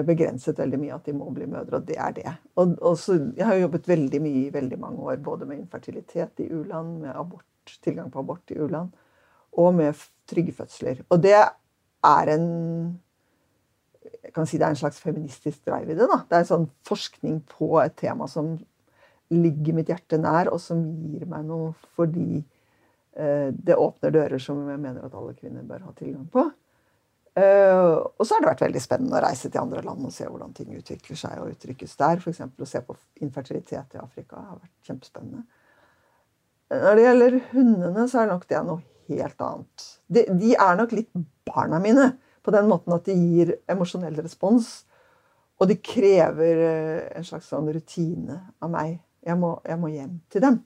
begrenset 0.07 0.59
veldig 0.59 0.79
mye. 0.79 0.95
At 0.95 1.07
de 1.09 1.15
må 1.17 1.29
bli 1.35 1.47
mødre, 1.49 1.79
og 1.79 1.87
det 1.87 1.97
er 1.99 2.13
det. 2.15 2.35
Og, 2.55 2.75
og 2.81 2.97
så, 2.99 3.17
jeg 3.35 3.47
har 3.47 3.57
jo 3.57 3.65
jobbet 3.65 3.89
veldig 3.91 4.21
mye 4.23 4.43
i 4.45 4.53
veldig 4.53 4.79
mange 4.79 5.07
år, 5.11 5.17
både 5.25 5.47
med 5.49 5.59
infertilitet 5.59 6.43
i 6.43 6.49
u-land, 6.51 6.99
med 7.03 7.15
abort, 7.15 7.77
tilgang 7.83 8.11
på 8.11 8.23
abort 8.23 8.53
i 8.53 8.59
u-land, 8.59 8.93
og 9.59 9.73
med 9.75 10.05
trygge 10.29 10.55
fødsler. 10.55 11.03
Og 11.11 11.23
det 11.23 11.35
er 11.35 12.33
en 12.35 12.47
jeg 14.23 14.33
kan 14.35 14.47
si 14.47 14.57
det 14.59 14.65
er 14.67 14.73
en 14.73 14.79
slags 14.79 14.99
feministisk 15.03 15.65
drive 15.67 15.91
i 15.91 15.97
det. 15.97 16.07
da. 16.09 16.21
Det 16.27 16.37
er 16.37 16.43
en 16.43 16.49
sånn 16.49 16.69
forskning 16.87 17.41
på 17.51 17.75
et 17.83 17.95
tema 17.99 18.27
som 18.31 18.55
ligger 19.33 19.77
mitt 19.77 19.91
hjerte 19.91 20.19
nær, 20.21 20.51
og 20.51 20.61
som 20.61 20.81
gir 21.07 21.25
meg 21.29 21.45
noe 21.47 21.71
fordi 21.97 22.39
eh, 22.39 23.49
det 23.53 23.79
åpner 23.79 24.13
dører 24.13 24.41
som 24.41 24.61
jeg 24.69 24.81
mener 24.81 25.05
at 25.05 25.15
alle 25.17 25.35
kvinner 25.37 25.65
bør 25.67 25.87
ha 25.87 25.95
tilgang 25.97 26.27
på. 26.33 26.45
Eh, 27.33 27.95
og 27.97 28.21
så 28.21 28.35
har 28.35 28.43
det 28.43 28.51
vært 28.51 28.63
veldig 28.67 28.81
spennende 28.83 29.17
å 29.17 29.23
reise 29.23 29.49
til 29.49 29.63
andre 29.63 29.81
land 29.85 30.05
og 30.05 30.13
se 30.13 30.27
hvordan 30.29 30.53
ting 30.53 30.73
utvikler 30.77 31.17
seg 31.17 31.41
og 31.41 31.55
uttrykkes 31.55 31.95
der. 31.97 32.21
F.eks. 32.21 32.41
å 32.45 32.69
se 32.69 32.81
på 32.85 32.95
infertilitet 33.25 33.97
i 33.97 34.01
Afrika 34.01 34.37
har 34.37 34.59
vært 34.59 34.89
kjempespennende. 34.89 35.43
Når 36.73 36.97
det 36.97 37.05
gjelder 37.05 37.39
hundene, 37.51 38.07
så 38.09 38.21
er 38.21 38.29
nok 38.29 38.45
det 38.49 38.61
noe 38.65 38.81
helt 39.09 39.41
annet. 39.45 39.87
De, 40.07 40.25
de 40.41 40.53
er 40.53 40.77
nok 40.79 40.93
litt 40.95 41.09
barna 41.45 41.79
mine, 41.81 42.11
på 42.43 42.51
den 42.53 42.67
måten 42.69 42.95
at 42.95 43.05
de 43.07 43.15
gir 43.15 43.53
emosjonell 43.71 44.17
respons. 44.21 44.69
Og 45.61 45.69
de 45.69 45.77
krever 45.79 46.61
eh, 46.67 47.01
en 47.17 47.25
slags 47.25 47.49
sånn 47.51 47.69
rutine 47.73 48.39
av 48.61 48.71
meg. 48.73 48.97
Jeg 49.23 49.39
må, 49.39 49.55
jeg 49.65 49.79
må 49.79 49.89
hjem 49.93 50.17
til 50.33 50.43
dem. 50.43 50.61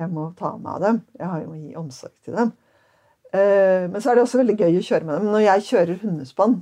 Jeg 0.00 0.10
må 0.10 0.30
ta 0.38 0.54
meg 0.56 0.76
av 0.76 0.84
dem. 0.86 1.00
Jeg 1.20 1.48
må 1.50 1.58
gi 1.58 1.74
omsorg 1.78 2.14
til 2.24 2.38
dem. 2.38 2.54
Eh, 3.32 3.88
Men 3.90 4.00
så 4.00 4.10
er 4.10 4.18
det 4.18 4.26
også 4.26 4.42
veldig 4.42 4.58
gøy 4.60 4.76
å 4.78 4.84
kjøre 4.84 5.08
med 5.08 5.18
dem. 5.18 5.30
Når 5.32 5.44
jeg 5.46 5.66
kjører 5.70 6.02
hundespann, 6.02 6.58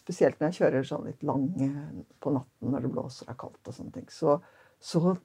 spesielt 0.00 0.40
når 0.40 0.50
jeg 0.50 0.58
kjører 0.62 0.86
sånn 0.88 1.06
litt 1.10 1.22
lange 1.26 1.68
på 2.22 2.32
natten 2.32 2.72
når 2.72 2.86
det 2.86 2.92
blåser 2.94 3.28
og 3.28 3.34
er 3.34 3.38
kaldt, 3.42 3.60
og 3.66 3.76
sånne 3.76 3.92
ting, 3.98 4.08
så, 4.12 4.38
så 4.80 5.16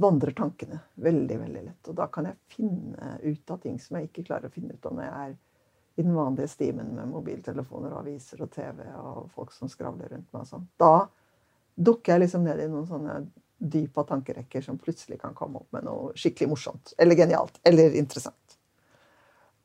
vandrer 0.00 0.32
tankene 0.36 0.80
veldig 1.04 1.38
veldig 1.42 1.62
lett. 1.66 1.90
Og 1.92 1.98
da 1.98 2.06
kan 2.12 2.30
jeg 2.30 2.38
finne 2.56 3.18
ut 3.20 3.52
av 3.52 3.60
ting 3.60 3.76
som 3.82 3.98
jeg 3.98 4.08
ikke 4.08 4.26
klarer 4.30 4.48
å 4.48 4.54
finne 4.54 4.74
ut 4.74 4.86
av 4.88 4.96
når 4.96 5.04
jeg 5.06 5.26
er 5.26 5.38
i 6.00 6.04
den 6.06 6.14
vanlige 6.16 6.48
stimen 6.48 6.94
med 6.96 7.10
mobiltelefoner 7.12 7.92
og 7.92 8.00
aviser 8.04 8.40
og 8.40 8.52
TV 8.54 8.86
og 8.96 9.26
folk 9.34 9.52
som 9.52 9.68
skravler 9.68 10.08
rundt 10.14 10.30
meg. 10.32 10.46
og 10.46 10.48
sånn. 10.48 10.68
Da 10.80 11.08
dukker 11.76 12.14
jeg 12.14 12.24
liksom 12.24 12.46
ned 12.46 12.62
i 12.64 12.68
noen 12.70 12.88
sånne 12.88 13.18
dyp 13.60 13.98
tankerekker 14.08 14.64
som 14.64 14.78
plutselig 14.80 15.18
kan 15.20 15.34
komme 15.36 15.60
opp 15.60 15.68
med 15.76 15.84
noe 15.84 16.14
skikkelig 16.16 16.48
morsomt 16.48 16.94
eller 16.96 17.18
genialt 17.18 17.60
eller 17.68 17.92
interessant. 18.00 18.49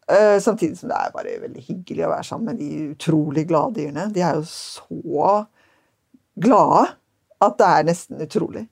Uh, 0.06 0.38
samtidig 0.40 0.78
som 0.78 0.92
det 0.92 0.98
er 1.02 1.14
bare 1.16 1.38
veldig 1.42 1.64
hyggelig 1.66 2.06
å 2.06 2.12
være 2.12 2.26
sammen 2.28 2.52
med 2.52 2.60
de 2.62 2.92
utrolig 2.94 3.48
glade 3.50 3.80
dyrene. 3.80 4.04
De 4.14 4.22
er 4.22 4.38
jo 4.38 4.44
så 4.46 5.30
glade 6.38 6.84
at 7.42 7.58
det 7.58 7.70
er 7.72 7.88
nesten 7.88 8.22
utrolig. 8.22 8.68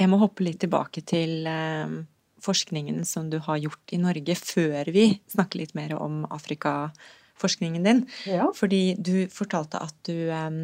Jeg 0.00 0.08
må 0.08 0.16
hoppe 0.22 0.46
litt 0.46 0.60
tilbake 0.62 1.02
til 1.04 1.44
uh, 1.44 1.98
forskningen 2.40 3.02
som 3.04 3.28
du 3.32 3.36
har 3.44 3.60
gjort 3.60 3.92
i 3.92 3.98
Norge, 4.00 4.36
før 4.38 4.88
vi 4.94 5.10
snakker 5.28 5.60
litt 5.60 5.74
mer 5.76 5.92
om 5.98 6.22
Afrika-forskningen 6.32 7.84
din. 7.84 8.06
Ja. 8.30 8.48
Fordi 8.56 8.94
du 8.96 9.26
fortalte 9.34 9.82
at 9.84 9.96
du 10.08 10.30
um, 10.32 10.62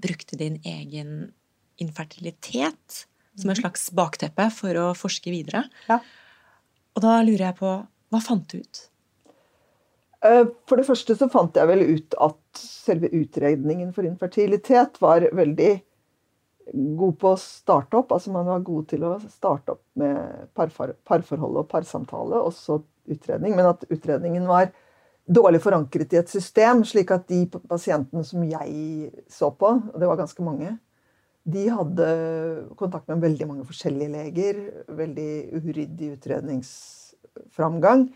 brukte 0.00 0.38
din 0.40 0.56
egen 0.64 1.34
infertilitet 1.80 3.04
som 3.36 3.50
et 3.52 3.58
Mhm. 3.58 3.62
slags 3.62 3.90
bakteppe 3.96 4.48
for 4.52 4.72
å 4.76 4.88
forske 4.96 5.30
videre. 5.32 5.66
Ja. 5.88 6.00
Og 6.96 7.04
da 7.04 7.18
lurer 7.24 7.50
jeg 7.50 7.58
på 7.60 7.74
hva 8.10 8.22
fant 8.22 8.46
du 8.50 8.58
ut? 8.58 8.86
Uh, 10.20 10.50
for 10.68 10.76
det 10.76 10.84
første 10.88 11.16
så 11.16 11.30
fant 11.32 11.56
jeg 11.56 11.68
vel 11.70 11.84
ut 11.94 12.16
at 12.20 12.60
selve 12.60 13.08
utredningen 13.16 13.94
for 13.96 14.04
infertilitet 14.08 14.98
var 15.00 15.24
veldig 15.36 15.70
god 16.74 17.16
på 17.22 17.32
å 17.32 17.40
starte 17.40 17.98
opp. 17.98 18.12
Altså 18.14 18.34
man 18.34 18.48
var 18.50 18.66
god 18.66 18.90
til 18.90 19.06
å 19.06 19.14
starte 19.30 19.76
opp 19.76 19.84
med 20.00 20.50
parfor 20.58 20.94
parforhold 21.08 21.62
og 21.62 21.70
parsamtale, 21.70 22.42
også 22.42 22.82
utredning. 23.10 23.56
Men 23.56 23.72
at 23.72 23.86
utredningen 23.88 24.46
var 24.50 24.70
dårlig 25.30 25.62
forankret 25.62 26.12
i 26.14 26.20
et 26.20 26.30
system, 26.30 26.84
slik 26.86 27.12
at 27.14 27.28
de 27.30 27.44
pasientene 27.70 28.24
som 28.26 28.44
jeg 28.46 29.10
så 29.30 29.50
på, 29.54 29.72
og 29.92 29.98
det 30.00 30.08
var 30.10 30.18
ganske 30.18 30.44
mange, 30.44 30.74
de 31.44 31.68
hadde 31.72 32.06
kontakt 32.76 33.08
med 33.08 33.22
veldig 33.24 33.46
mange 33.48 33.66
forskjellige 33.68 34.12
leger. 34.12 34.58
Veldig 34.88 35.30
uryddig 35.56 36.10
utredningsframgang. 36.16 38.08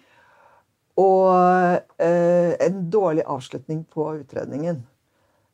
Og 1.00 1.30
eh, 1.98 2.52
en 2.62 2.90
dårlig 2.90 3.24
avslutning 3.26 3.84
på 3.90 4.10
utredningen. 4.20 4.84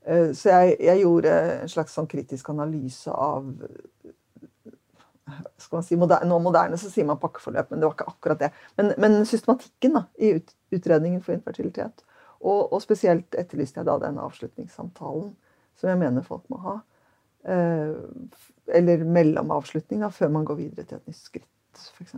Eh, 0.04 0.32
så 0.36 0.50
jeg, 0.52 0.76
jeg, 0.80 1.00
gjorde 1.04 1.36
en 1.62 1.72
slags 1.72 1.96
sånn 1.96 2.10
kritisk 2.10 2.50
analyse 2.52 3.12
av 3.12 3.48
skal 5.60 5.78
man 5.78 5.84
si, 5.86 5.96
moderne, 5.96 6.26
Nå 6.26 6.38
moderne 6.42 6.78
så 6.80 6.90
sier 6.90 7.06
man 7.06 7.20
pakkeforløp, 7.22 7.70
men 7.70 7.80
det 7.80 7.86
var 7.86 7.94
ikke 7.94 8.12
akkurat 8.12 8.40
det. 8.40 8.50
Men, 8.80 8.92
men 8.98 9.20
systematikken 9.28 9.94
da, 9.94 10.04
i 10.18 10.34
ut, 10.40 10.54
utredningen 10.74 11.22
for 11.22 11.36
infertilitet. 11.36 12.04
Og, 12.40 12.72
og, 12.72 12.80
spesielt 12.82 13.36
etterlyste 13.38 13.80
jeg 13.80 13.88
da 13.88 13.98
den 14.00 14.18
avslutningssamtalen 14.20 15.34
som 15.78 15.90
jeg 15.92 16.00
mener 16.00 16.24
folk 16.26 16.42
må 16.52 16.60
ha. 16.64 16.78
Eh, 17.44 17.94
eller 18.80 19.04
mellomavslutning 19.04 20.04
da, 20.04 20.10
før 20.14 20.30
man 20.34 20.44
går 20.48 20.58
videre 20.60 20.86
til 20.86 21.00
et 21.00 21.10
nytt 21.10 21.18
skritt, 21.18 21.86
f.eks. 21.96 22.14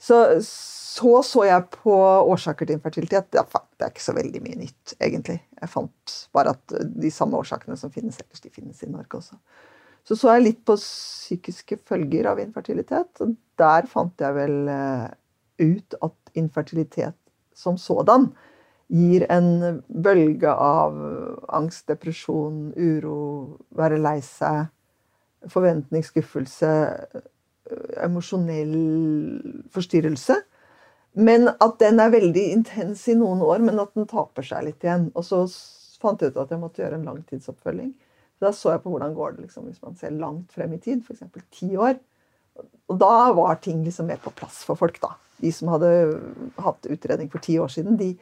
Så, 0.00 0.16
så 0.42 1.20
så 1.26 1.44
jeg 1.44 1.66
på 1.74 1.94
årsaker 2.32 2.66
til 2.66 2.78
infertilitet. 2.78 3.28
Det 3.32 3.42
er 3.44 3.90
ikke 3.92 4.04
så 4.04 4.16
veldig 4.16 4.40
mye 4.42 4.62
nytt, 4.62 4.94
egentlig. 4.96 5.36
Jeg 5.60 5.72
fant 5.72 6.14
bare 6.34 6.54
at 6.56 6.76
de 6.80 7.10
samme 7.12 7.36
årsakene 7.36 7.76
som 7.76 7.92
finnes 7.92 8.18
ellers, 8.22 8.40
de 8.40 8.52
finnes 8.52 8.80
i 8.82 8.88
Norge 8.88 9.20
også. 9.20 9.36
Så 10.08 10.16
så 10.16 10.32
jeg 10.32 10.46
litt 10.46 10.62
på 10.64 10.78
psykiske 10.80 11.82
følger 11.86 12.30
av 12.30 12.40
infertilitet. 12.40 13.12
og 13.20 13.36
Der 13.60 13.88
fant 13.90 14.24
jeg 14.24 14.34
vel 14.38 14.72
ut 15.60 15.98
at 16.00 16.32
infertilitet 16.40 17.16
som 17.54 17.76
sådan 17.78 18.30
gir 18.90 19.24
en 19.30 19.80
bølge 19.86 20.50
av 20.50 20.96
angst, 21.54 21.86
depresjon, 21.90 22.70
uro, 22.74 23.58
være 23.78 24.00
lei 24.02 24.18
seg, 24.26 24.66
forventning, 25.50 26.02
skuffelse, 26.04 26.70
emosjonell 28.02 28.74
forstyrrelse. 29.72 30.40
Men 31.18 31.48
at 31.52 31.78
den 31.82 32.02
er 32.02 32.12
veldig 32.12 32.44
intens 32.54 33.06
i 33.10 33.16
noen 33.18 33.42
år, 33.42 33.62
men 33.62 33.80
at 33.82 33.94
den 33.98 34.10
taper 34.10 34.46
seg 34.46 34.66
litt 34.66 34.84
igjen. 34.86 35.08
Og 35.14 35.26
så 35.26 35.42
fant 36.02 36.22
jeg 36.22 36.32
ut 36.32 36.42
at 36.42 36.52
jeg 36.52 36.62
måtte 36.62 36.82
gjøre 36.82 36.98
en 36.98 37.08
langtidsoppfølging. 37.08 37.94
Da 38.40 38.52
så 38.56 38.74
jeg 38.74 38.82
på 38.84 38.92
hvordan 38.92 39.14
går 39.16 39.36
det 39.36 39.46
liksom, 39.46 39.66
hvis 39.68 39.82
man 39.84 39.98
ser 40.00 40.14
langt 40.16 40.54
frem 40.56 40.74
i 40.74 40.80
tid, 40.82 41.02
f.eks. 41.04 41.26
ti 41.52 41.74
år. 41.76 41.98
Og 42.90 42.98
da 43.00 43.30
var 43.36 43.60
ting 43.62 43.82
liksom 43.84 44.08
mer 44.10 44.20
på 44.22 44.32
plass 44.34 44.62
for 44.66 44.78
folk. 44.80 45.00
da. 45.02 45.14
De 45.40 45.52
som 45.54 45.70
hadde 45.72 45.90
hatt 46.60 46.88
utredning 46.90 47.30
for 47.32 47.42
ti 47.44 47.58
år 47.60 47.70
siden, 47.72 47.98
de, 48.00 48.14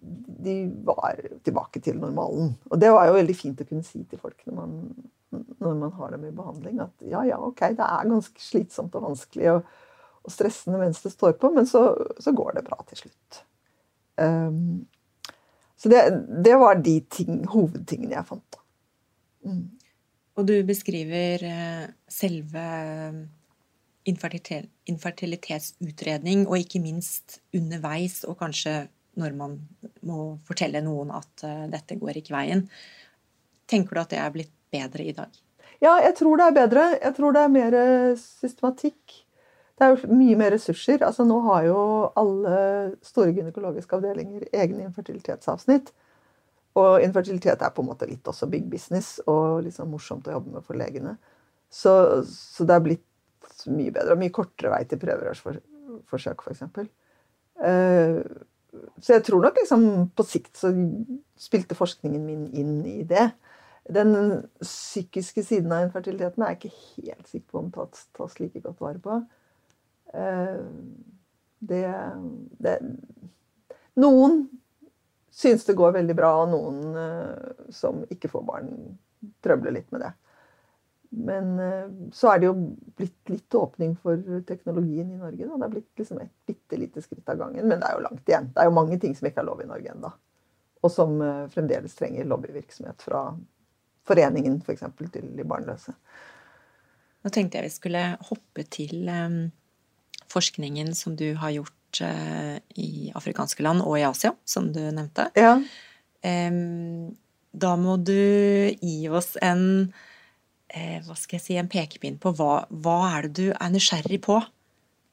de 0.00 0.54
var 0.84 1.20
tilbake 1.44 1.80
til 1.84 1.98
normalen. 2.00 2.54
Og 2.70 2.80
det 2.80 2.90
var 2.92 3.08
jo 3.08 3.16
veldig 3.18 3.36
fint 3.36 3.60
å 3.60 3.66
kunne 3.68 3.86
si 3.86 4.02
til 4.08 4.20
folk 4.20 4.40
når 4.46 4.56
man, 4.56 4.76
når 5.60 5.76
man 5.82 5.94
har 5.98 6.14
dem 6.14 6.26
i 6.28 6.36
behandling, 6.36 6.80
at 6.84 7.06
ja, 7.06 7.24
ja, 7.28 7.40
ok, 7.44 7.66
det 7.78 7.86
er 7.86 8.10
ganske 8.10 8.44
slitsomt 8.44 8.96
og 8.98 9.10
vanskelig 9.10 9.50
og, 9.54 9.74
og 10.24 10.34
stressende 10.34 10.80
mens 10.80 11.02
det 11.04 11.12
står 11.14 11.36
på, 11.40 11.52
men 11.54 11.68
så, 11.68 11.90
så 12.20 12.34
går 12.36 12.58
det 12.58 12.66
bra 12.68 12.80
til 12.88 13.04
slutt. 13.04 13.42
Um, 14.20 14.86
så 15.80 15.92
det, 15.92 16.00
det, 16.44 16.56
var 16.60 16.80
de 16.80 16.98
ting, 17.08 17.44
hovedtingene 17.48 18.18
jeg 18.18 18.28
fant. 18.28 18.56
da. 18.56 18.64
Mm. 19.48 19.68
Og 20.40 20.48
du 20.48 20.56
beskriver 20.64 21.42
selve 22.08 22.64
infertilitetsutredning, 24.08 26.46
og 26.48 26.60
ikke 26.60 26.80
minst 26.84 27.40
underveis, 27.56 28.22
og 28.24 28.38
kanskje 28.40 28.74
når 29.20 29.36
man 29.38 29.56
må 30.08 30.32
fortelle 30.48 30.82
noen 30.84 31.12
at 31.14 31.44
dette 31.70 31.98
går 32.00 32.20
ikke 32.20 32.34
veien. 32.34 32.64
Tenker 33.70 33.96
du 33.96 34.02
at 34.02 34.12
det 34.12 34.20
er 34.22 34.34
blitt 34.34 34.52
bedre 34.72 35.06
i 35.06 35.14
dag? 35.16 35.40
Ja, 35.80 35.94
jeg 36.02 36.16
tror 36.18 36.40
det 36.40 36.46
er 36.48 36.56
bedre. 36.56 36.86
Jeg 36.98 37.16
tror 37.16 37.36
det 37.36 37.42
er 37.44 37.52
mer 37.52 37.76
systematikk. 38.20 39.20
Det 39.80 39.86
er 39.86 39.94
jo 39.94 40.12
mye 40.12 40.36
mer 40.36 40.52
ressurser. 40.52 41.00
Altså, 41.06 41.24
nå 41.24 41.38
har 41.46 41.64
jo 41.70 41.80
alle 42.20 42.56
store 43.06 43.32
gynekologiske 43.32 43.96
avdelinger 43.96 44.44
egne 44.52 44.84
infertilitetsavsnitt. 44.84 45.88
Og 46.80 47.00
infertilitet 47.02 47.62
er 47.64 47.72
på 47.72 47.80
en 47.80 47.88
måte 47.88 48.08
litt 48.10 48.28
også 48.28 48.48
big 48.50 48.66
business 48.70 49.18
og 49.24 49.62
liksom 49.64 49.88
morsomt 49.90 50.28
å 50.28 50.36
jobbe 50.36 50.58
med 50.58 50.66
for 50.66 50.76
legene. 50.78 51.16
Så, 51.72 51.94
så 52.28 52.66
det 52.68 52.76
er 52.76 52.84
blitt 52.84 53.64
mye 53.72 53.94
bedre 53.94 54.14
og 54.14 54.20
mye 54.20 54.34
kortere 54.34 54.74
vei 54.74 54.82
til 54.88 55.00
prøverørsforsøk, 55.00 56.44
f.eks. 56.44 56.62
Uh, 57.60 58.20
så 59.00 59.16
jeg 59.16 59.24
tror 59.26 59.42
nok 59.44 59.58
liksom 59.58 59.84
på 60.16 60.26
sikt 60.26 60.60
så 60.60 60.70
spilte 61.40 61.78
forskningen 61.78 62.22
min 62.26 62.46
inn 62.54 62.76
i 62.86 63.02
det. 63.08 63.30
Den 63.90 64.14
psykiske 64.60 65.42
siden 65.46 65.72
av 65.74 65.86
infertiliteten 65.86 66.44
er 66.44 66.54
jeg 66.54 66.60
ikke 66.60 67.06
helt 67.08 67.30
sikker 67.30 67.46
på 67.50 67.62
om 67.62 67.70
tas, 67.74 68.06
tas 68.16 68.38
like 68.38 68.62
godt 68.62 68.82
vare 68.82 69.02
på. 69.02 69.18
Uh, 70.14 70.62
det, 71.60 71.84
det 72.62 72.78
Noen 74.00 74.44
syns 75.34 75.66
det 75.66 75.76
går 75.78 75.94
veldig 75.98 76.16
bra, 76.18 76.30
og 76.42 76.52
noen 76.52 76.96
uh, 76.96 77.66
som 77.74 78.04
ikke 78.10 78.30
får 78.30 78.46
barn, 78.46 78.70
trøbler 79.44 79.74
litt 79.74 79.90
med 79.94 80.06
det. 80.06 80.14
Men 81.10 81.58
uh, 81.58 82.10
så 82.14 82.30
er 82.30 82.40
det 82.40 82.46
jo 82.46 82.56
blitt 82.98 83.32
litt 83.32 83.54
åpning 83.54 83.96
for 83.98 84.42
teknologien 84.46 85.10
i 85.10 85.18
Norge. 85.18 85.46
Da. 85.46 85.56
Det 85.58 85.66
er 85.66 85.72
blitt 85.74 86.02
liksom 86.02 86.20
et 86.22 86.32
bitte 86.46 86.78
lite 86.78 87.02
skritt 87.02 87.32
av 87.32 87.40
gangen, 87.40 87.66
men 87.66 87.80
det 87.80 87.88
er 87.88 87.96
jo 87.96 88.04
langt 88.04 88.28
igjen. 88.30 88.50
Det 88.54 88.62
er 88.62 88.68
jo 88.68 88.76
mange 88.76 88.98
ting 89.02 89.16
som 89.18 89.26
ikke 89.26 89.42
er 89.42 89.48
lov 89.48 89.62
i 89.64 89.70
Norge 89.70 89.94
ennå. 89.94 90.10
Og 90.80 90.92
som 90.94 91.16
uh, 91.18 91.48
fremdeles 91.52 91.96
trenger 91.98 92.28
lobbyvirksomhet 92.30 93.02
fra 93.02 93.24
foreningen 94.06 94.60
f.eks. 94.62 94.86
For 94.86 95.10
til 95.12 95.32
de 95.36 95.46
barnløse. 95.46 95.96
Nå 97.20 97.32
tenkte 97.34 97.58
jeg 97.58 97.68
vi 97.68 97.74
skulle 97.74 98.04
hoppe 98.30 98.64
til 98.72 99.10
um, 99.10 99.40
forskningen 100.30 100.94
som 100.96 101.18
du 101.18 101.32
har 101.40 101.52
gjort 101.58 101.76
i 102.00 103.10
afrikanske 103.18 103.64
land 103.66 103.82
og 103.82 103.96
i 103.98 104.04
Asia, 104.06 104.30
som 104.46 104.68
du 104.70 104.78
nevnte. 104.78 105.24
Ja. 105.34 105.56
Da 107.50 107.72
må 107.82 107.96
du 107.98 108.14
gi 108.78 109.08
oss 109.10 109.32
en 109.42 109.90
hva 110.70 111.16
skal 111.18 111.38
jeg 111.38 111.44
si, 111.44 111.58
en 111.58 111.70
pekepinn 111.70 112.18
på 112.22 112.32
hva, 112.38 112.64
hva 112.70 112.96
er 113.16 113.26
det 113.26 113.32
du 113.38 113.46
er 113.50 113.72
nysgjerrig 113.72 114.20
på? 114.22 114.38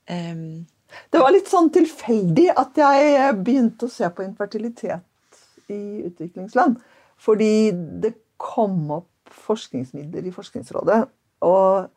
Det 0.08 1.20
var 1.20 1.34
litt 1.34 1.50
sånn 1.52 1.72
tilfeldig 1.74 2.48
at 2.54 2.78
jeg 2.80 3.34
begynte 3.42 3.88
å 3.88 3.92
se 3.92 4.08
på 4.14 4.24
infertilitet 4.24 5.42
i 5.74 6.06
utviklingsland. 6.08 6.78
Fordi 7.18 7.72
det 7.74 8.14
kom 8.38 8.86
opp 9.00 9.10
forskningsmidler 9.34 10.28
i 10.28 10.34
Forskningsrådet. 10.34 11.02
Og 11.48 11.90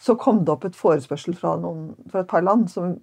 så 0.00 0.16
kom 0.20 0.44
det 0.44 0.54
opp 0.54 0.64
et 0.68 0.78
forespørsel 0.78 1.36
fra, 1.36 1.56
noen, 1.60 1.90
fra 2.12 2.22
et 2.22 2.30
par 2.30 2.44
land 2.44 2.68
som 2.72 2.94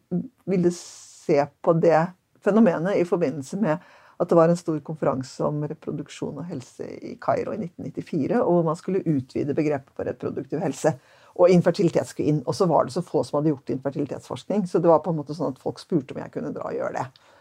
ville 0.49 0.71
se 0.73 1.43
på 1.61 1.75
det 1.77 1.99
fenomenet 2.45 2.97
i 3.01 3.05
forbindelse 3.07 3.59
med 3.61 3.83
at 4.17 4.29
det 4.29 4.37
var 4.37 4.49
en 4.49 4.57
stor 4.57 4.79
konferanse 4.85 5.45
om 5.45 5.61
reproduksjon 5.69 6.39
og 6.41 6.49
helse 6.49 6.87
i 7.05 7.13
Kairo 7.21 7.53
i 7.53 7.59
1994, 7.67 8.39
og 8.41 8.65
man 8.65 8.77
skulle 8.79 9.03
utvide 9.05 9.55
begrepet 9.57 9.93
på 9.93 10.05
reproduktiv 10.07 10.61
helse. 10.63 10.95
Og 11.37 11.53
infertilitet 11.53 12.09
skulle 12.09 12.33
inn. 12.33 12.39
Og 12.49 12.55
så 12.57 12.65
var 12.65 12.87
det 12.87 12.95
så 12.95 13.03
få 13.05 13.21
som 13.25 13.37
hadde 13.37 13.51
gjort 13.51 13.69
infertilitetsforskning, 13.75 14.65
så 14.65 14.81
det 14.81 14.89
var 14.89 15.03
på 15.05 15.13
en 15.13 15.19
måte 15.19 15.37
sånn 15.37 15.53
at 15.53 15.61
folk 15.61 15.77
spurte 15.81 16.15
om 16.15 16.21
jeg 16.23 16.33
kunne 16.33 16.53
dra 16.55 16.71
og 16.71 16.79
gjøre 16.79 16.95
det. 16.97 17.35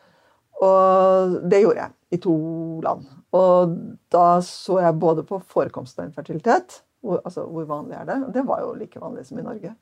Og 0.67 1.37
det 1.49 1.63
gjorde 1.63 1.83
jeg, 1.83 1.95
i 2.17 2.21
to 2.27 2.37
land. 2.85 3.09
Og 3.37 3.77
da 4.13 4.27
så 4.45 4.81
jeg 4.85 5.01
både 5.01 5.25
på 5.29 5.41
forekomsten 5.49 6.05
av 6.05 6.11
infertilitet, 6.11 6.83
hvor, 7.05 7.23
altså 7.25 7.45
hvor 7.49 7.69
vanlig 7.69 7.97
er 7.97 8.09
det? 8.09 8.19
Det 8.37 8.45
var 8.49 8.65
jo 8.65 8.77
like 8.77 9.01
vanlig 9.01 9.27
som 9.29 9.41
i 9.41 9.47
Norge. 9.47 9.73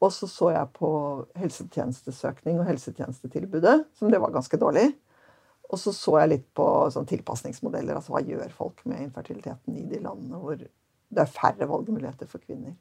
Og 0.00 0.12
så 0.14 0.26
så 0.30 0.50
jeg 0.54 0.72
på 0.78 0.90
helsetjenestesøkning 1.38 2.58
og 2.58 2.68
helsetjenestetilbudet, 2.70 3.76
som 3.98 4.10
det 4.10 4.20
var 4.22 4.32
ganske 4.34 4.58
dårlig. 4.58 4.88
Og 5.70 5.78
så 5.78 5.94
så 5.94 6.16
jeg 6.18 6.32
litt 6.32 6.46
på 6.56 6.66
sånn 6.90 7.08
tilpasningsmodeller. 7.08 7.96
altså 7.96 8.14
Hva 8.14 8.22
gjør 8.26 8.50
folk 8.54 8.82
med 8.90 9.04
infertiliteten 9.06 9.78
i 9.78 9.86
de 9.90 10.02
landene 10.02 10.40
hvor 10.42 10.58
det 10.58 11.22
er 11.22 11.30
færre 11.30 11.68
valgmuligheter 11.70 12.30
for 12.30 12.42
kvinner. 12.42 12.74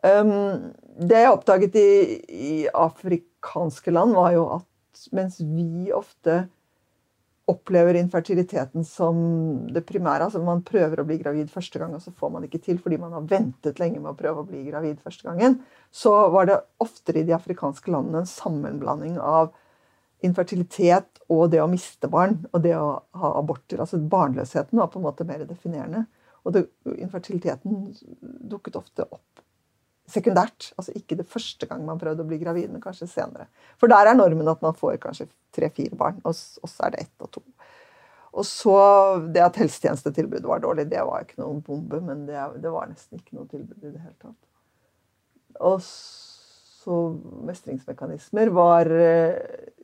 Um, 0.00 0.72
det 0.96 1.18
jeg 1.20 1.32
oppdaget 1.34 1.76
i, 1.76 1.90
i, 2.32 2.54
afrikanske 2.72 3.92
land, 3.92 4.16
var 4.16 4.32
jo 4.32 4.46
at 4.56 5.04
mens 5.16 5.36
vi 5.44 5.92
ofte 5.92 6.46
opplever 7.50 7.98
infertiliteten 7.98 8.84
som 8.86 9.16
det 9.74 9.82
primære 9.88 10.28
altså 10.28 10.40
Man 10.44 10.62
prøver 10.64 11.02
å 11.02 11.06
bli 11.08 11.18
gravid 11.20 11.50
første 11.52 11.80
gang, 11.82 11.92
og 11.96 12.04
så 12.04 12.12
får 12.16 12.32
man 12.32 12.46
ikke 12.46 12.62
til 12.64 12.78
fordi 12.80 13.00
man 13.00 13.12
har 13.16 13.26
ventet 13.28 13.80
lenge 13.82 13.98
med 13.98 14.12
å 14.12 14.18
prøve 14.18 14.44
å 14.44 14.48
bli 14.48 14.62
gravid 14.68 15.00
første 15.02 15.26
gangen. 15.26 15.58
Så 15.90 16.12
var 16.32 16.48
det 16.48 16.60
oftere 16.80 17.20
i 17.20 17.26
de 17.28 17.34
afrikanske 17.36 17.92
landene 17.92 18.22
en 18.22 18.30
sammenblanding 18.30 19.18
av 19.18 19.50
infertilitet 20.26 21.20
og 21.32 21.50
det 21.52 21.60
å 21.62 21.68
miste 21.70 22.08
barn 22.10 22.40
og 22.50 22.64
det 22.64 22.74
å 22.76 22.88
ha 23.20 23.34
aborter. 23.38 23.80
Altså 23.80 24.00
Barnløsheten 24.00 24.80
var 24.80 24.90
på 24.92 25.00
en 25.00 25.06
måte 25.06 25.26
mer 25.28 25.44
definerende. 25.48 26.04
Og 26.44 26.54
det, 26.56 26.64
infertiliteten 26.96 27.90
dukket 28.20 28.78
ofte 28.80 29.04
opp 29.08 29.44
sekundært. 30.10 30.70
Altså 30.78 30.94
ikke 30.98 31.18
det 31.20 31.28
første 31.30 31.68
gang 31.70 31.84
man 31.86 32.00
prøvde 32.00 32.24
å 32.24 32.28
bli 32.28 32.40
gravid, 32.40 32.70
men 32.72 32.82
kanskje 32.82 33.08
senere. 33.10 33.48
For 33.80 33.90
der 33.90 34.10
er 34.10 34.18
normen 34.18 34.48
at 34.50 34.62
man 34.64 34.76
får 34.76 34.98
kanskje 35.02 35.28
tre-fire 35.54 35.98
barn, 35.98 36.20
og 36.24 36.34
så 36.34 36.86
er 36.86 36.94
det 36.94 37.04
ett 37.06 37.26
og 37.26 37.32
to. 37.36 37.44
Og 38.30 38.46
så 38.46 38.76
Det 39.34 39.42
at 39.42 39.56
helsetjenestetilbudet 39.58 40.46
var 40.46 40.62
dårlig, 40.62 40.88
det 40.90 41.02
var 41.06 41.24
ikke 41.24 41.42
noen 41.42 41.62
bombe, 41.66 42.00
men 42.00 42.26
det, 42.28 42.38
det 42.62 42.70
var 42.70 42.90
nesten 42.90 43.18
ikke 43.18 43.36
noe 43.38 43.48
tilbud 43.50 43.82
i 43.82 43.90
det 43.90 44.02
hele 44.02 44.18
tatt. 44.22 44.38
Og 45.60 45.80
så 45.82 46.98
mestringsmekanismer 47.48 48.52
var 48.54 48.88
eh, 48.94 49.34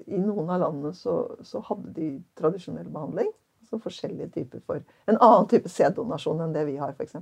I 0.06 0.20
noen 0.20 0.50
av 0.50 0.62
landene 0.62 0.94
så, 0.94 1.16
så 1.42 1.60
hadde 1.66 1.92
de 1.96 2.10
tradisjonell 2.38 2.88
behandling. 2.92 3.30
Altså 3.62 3.80
forskjellige 3.82 4.30
typer 4.36 4.62
for 4.62 4.82
En 5.10 5.18
annen 5.18 5.48
type 5.50 5.70
sæddonasjon 5.72 6.44
enn 6.44 6.54
det 6.54 6.66
vi 6.68 6.76
har, 6.78 6.94
f.eks. 6.94 7.16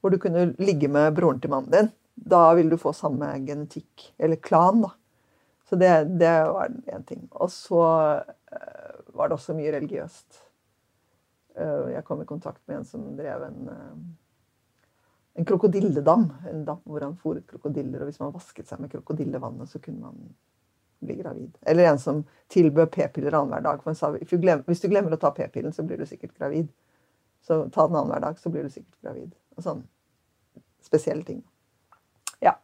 Hvor 0.00 0.12
du 0.12 0.16
kunne 0.22 0.50
ligge 0.62 0.88
med 0.88 1.12
broren 1.16 1.40
til 1.42 1.52
mannen 1.52 1.74
din. 1.74 1.90
Da 2.14 2.46
vil 2.56 2.72
du 2.72 2.78
få 2.80 2.92
samme 2.96 3.28
genetikk, 3.46 4.10
eller 4.18 4.40
klan, 4.40 4.82
da. 4.84 4.94
Så 5.68 5.76
det, 5.78 5.90
det 6.20 6.32
var 6.50 6.72
én 6.90 7.04
ting. 7.06 7.28
Og 7.30 7.52
så 7.52 7.82
uh, 8.18 8.96
var 9.14 9.28
det 9.28 9.36
også 9.36 9.54
mye 9.56 9.72
religiøst. 9.76 10.40
Uh, 11.54 11.92
jeg 11.92 12.04
kom 12.08 12.24
i 12.24 12.28
kontakt 12.28 12.60
med 12.66 12.80
en 12.80 12.88
som 12.88 13.04
drev 13.16 13.44
en 13.46 13.70
uh, 13.70 14.00
en 15.40 15.44
krokodilledam. 15.44 16.32
En 16.50 16.64
dam 16.64 16.80
hvor 16.84 17.00
han 17.04 17.16
fôret 17.16 17.46
krokodiller. 17.48 18.02
Og 18.02 18.10
hvis 18.10 18.20
man 18.20 18.34
vasket 18.34 18.68
seg 18.68 18.82
med 18.82 18.92
krokodillevannet, 18.92 19.70
så 19.70 19.80
kunne 19.82 20.02
man 20.02 20.32
bli 21.00 21.16
gravid. 21.18 21.58
Eller 21.62 21.90
en 21.90 21.98
som 21.98 22.24
tilbød 22.52 22.90
p-piller 22.94 23.34
annenhver 23.34 23.64
dag. 23.64 23.82
For 23.82 23.90
han 23.92 23.98
sa 23.98 24.10
hvis 24.14 24.82
du 24.82 24.88
glemmer 24.88 25.16
å 25.16 25.20
ta 25.20 25.30
p-pillen, 25.36 25.72
så 25.72 25.84
blir 25.86 26.00
du 26.00 26.06
sikkert 26.08 26.36
gravid. 26.38 26.68
Så 27.46 27.62
ta 27.72 27.86
den 27.88 27.96
annenhver 27.96 28.20
dag, 28.26 28.38
så 28.38 28.52
blir 28.52 28.66
du 28.66 28.72
sikkert 28.72 29.00
gravid. 29.00 29.32
Og 29.56 29.64
sånn 29.64 29.82
spesielle 30.84 31.24
ting. 31.24 31.40
Ja. 32.44 32.56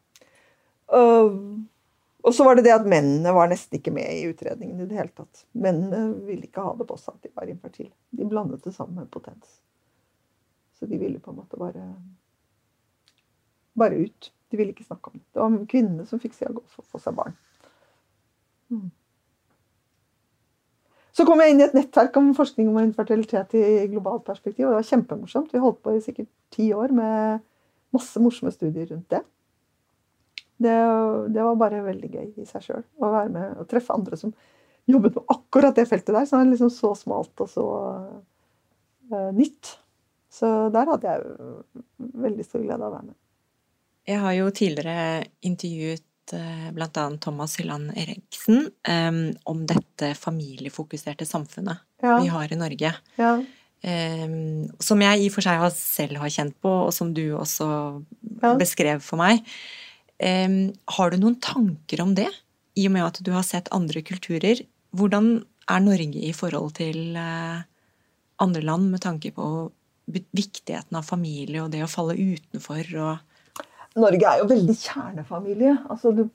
Og 0.90 2.34
så 2.34 2.44
var 2.44 2.58
det 2.58 2.66
det 2.66 2.74
at 2.74 2.88
mennene 2.88 3.32
var 3.36 3.48
nesten 3.50 3.78
ikke 3.78 3.94
med 3.94 4.10
i 4.10 4.26
utredningen 4.30 4.80
i 4.82 4.88
det 4.90 4.98
hele 4.98 5.14
tatt. 5.14 5.44
Mennene 5.52 6.10
ville 6.26 6.48
ikke 6.48 6.64
ha 6.64 6.74
det 6.76 6.88
på 6.88 6.96
seg 7.00 7.14
at 7.14 7.28
de 7.28 7.34
var 7.36 7.50
infertile. 7.50 7.92
De 8.10 8.28
blandet 8.28 8.64
det 8.64 8.74
sammen 8.74 8.98
med 9.00 9.10
potens. 9.14 9.60
Så 10.76 10.88
de 10.90 10.98
ville 11.00 11.22
på 11.22 11.32
en 11.32 11.38
måte 11.40 11.56
bare 11.60 11.84
bare 13.76 13.94
ut. 13.94 14.32
De 14.48 14.56
ville 14.56 14.72
ikke 14.72 14.84
snakke 14.84 15.10
om 15.10 15.18
det. 15.18 15.26
Det 15.32 15.40
var 15.42 15.56
kvinnene 15.68 16.06
som 16.08 16.20
fikk 16.22 16.34
se 16.36 16.48
å 16.48 16.62
få 16.70 17.00
seg 17.02 17.16
barn. 17.16 17.36
Mm. 18.72 18.88
Så 21.16 21.24
kom 21.24 21.40
jeg 21.40 21.54
inn 21.54 21.62
i 21.62 21.64
et 21.64 21.76
nettverk 21.76 22.16
om 22.20 22.34
forskning 22.36 22.68
om 22.68 22.82
infertilitet 22.82 23.54
i 23.56 23.86
globalt 23.88 24.26
perspektiv. 24.26 24.66
og 24.66 24.74
Det 24.74 24.80
var 24.82 24.90
kjempemorsomt. 24.90 25.54
Vi 25.54 25.62
holdt 25.62 25.80
på 25.84 25.94
i 25.96 26.02
sikkert 26.04 26.28
ti 26.52 26.68
år 26.76 26.92
med 26.92 27.40
masse 27.96 28.20
morsomme 28.20 28.52
studier 28.52 28.90
rundt 28.90 29.08
det. 29.14 29.22
Det, 30.56 30.74
det 31.32 31.46
var 31.46 31.56
bare 31.60 31.84
veldig 31.84 32.10
gøy 32.12 32.28
i 32.42 32.46
seg 32.48 32.64
sjøl 32.64 32.84
å 33.00 33.10
være 33.12 33.32
med 33.32 33.58
og 33.60 33.66
treffe 33.68 33.92
andre 33.92 34.16
som 34.16 34.32
jobbet 34.88 35.18
med 35.18 35.32
akkurat 35.32 35.76
det 35.76 35.86
feltet 35.88 36.12
der. 36.12 36.28
Som 36.28 36.42
er 36.42 36.50
liksom 36.50 36.72
så 36.74 36.92
smalt 36.98 37.44
og 37.44 37.48
så 37.52 37.66
uh, 39.12 39.30
nytt. 39.36 39.72
Så 40.32 40.50
der 40.74 40.92
hadde 40.92 41.14
jeg 41.14 42.12
veldig 42.26 42.44
stor 42.44 42.60
glede 42.60 42.82
av 42.82 42.90
å 42.90 42.96
være 42.98 43.08
med. 43.08 43.16
Jeg 44.06 44.20
har 44.22 44.36
jo 44.36 44.52
tidligere 44.54 45.24
intervjuet 45.48 46.04
bl.a. 46.76 47.04
Thomas 47.22 47.56
Hylland 47.60 47.92
Eriksen 47.98 48.70
om 49.46 49.60
dette 49.68 50.12
familiefokuserte 50.18 51.26
samfunnet 51.28 51.82
ja. 52.02 52.18
vi 52.18 52.30
har 52.32 52.52
i 52.52 52.58
Norge. 52.58 52.92
Ja. 53.20 53.32
Som 54.82 55.04
jeg 55.04 55.20
i 55.22 55.28
og 55.28 55.34
for 55.34 55.46
seg 55.46 55.66
selv 55.78 56.18
har 56.22 56.32
kjent 56.32 56.56
på, 56.64 56.72
og 56.86 56.92
som 56.96 57.12
du 57.14 57.24
også 57.38 57.68
ja. 58.42 58.54
beskrev 58.58 59.04
for 59.04 59.20
meg. 59.20 59.44
Har 60.18 61.12
du 61.12 61.18
noen 61.20 61.38
tanker 61.44 62.02
om 62.02 62.16
det, 62.18 62.28
i 62.76 62.88
og 62.88 62.96
med 62.96 63.06
at 63.06 63.20
du 63.24 63.30
har 63.36 63.46
sett 63.46 63.70
andre 63.76 64.02
kulturer? 64.04 64.64
Hvordan 64.96 65.44
er 65.70 65.82
Norge 65.82 66.22
i 66.28 66.32
forhold 66.36 66.76
til 66.78 67.16
uh, 67.18 67.62
andre 68.42 68.62
land 68.62 68.90
med 68.92 69.02
tanke 69.04 69.32
på 69.34 69.46
viktigheten 70.06 70.98
av 70.98 71.06
familie 71.06 71.64
og 71.64 71.72
det 71.72 71.82
å 71.82 71.90
falle 71.90 72.14
utenfor 72.14 72.92
og 73.02 73.35
Norge 73.96 74.28
er 74.28 74.42
jo 74.42 74.50
veldig 74.50 74.76
kjernefamilie. 74.76 75.72
Altså, 75.88 76.12
du, 76.12 76.26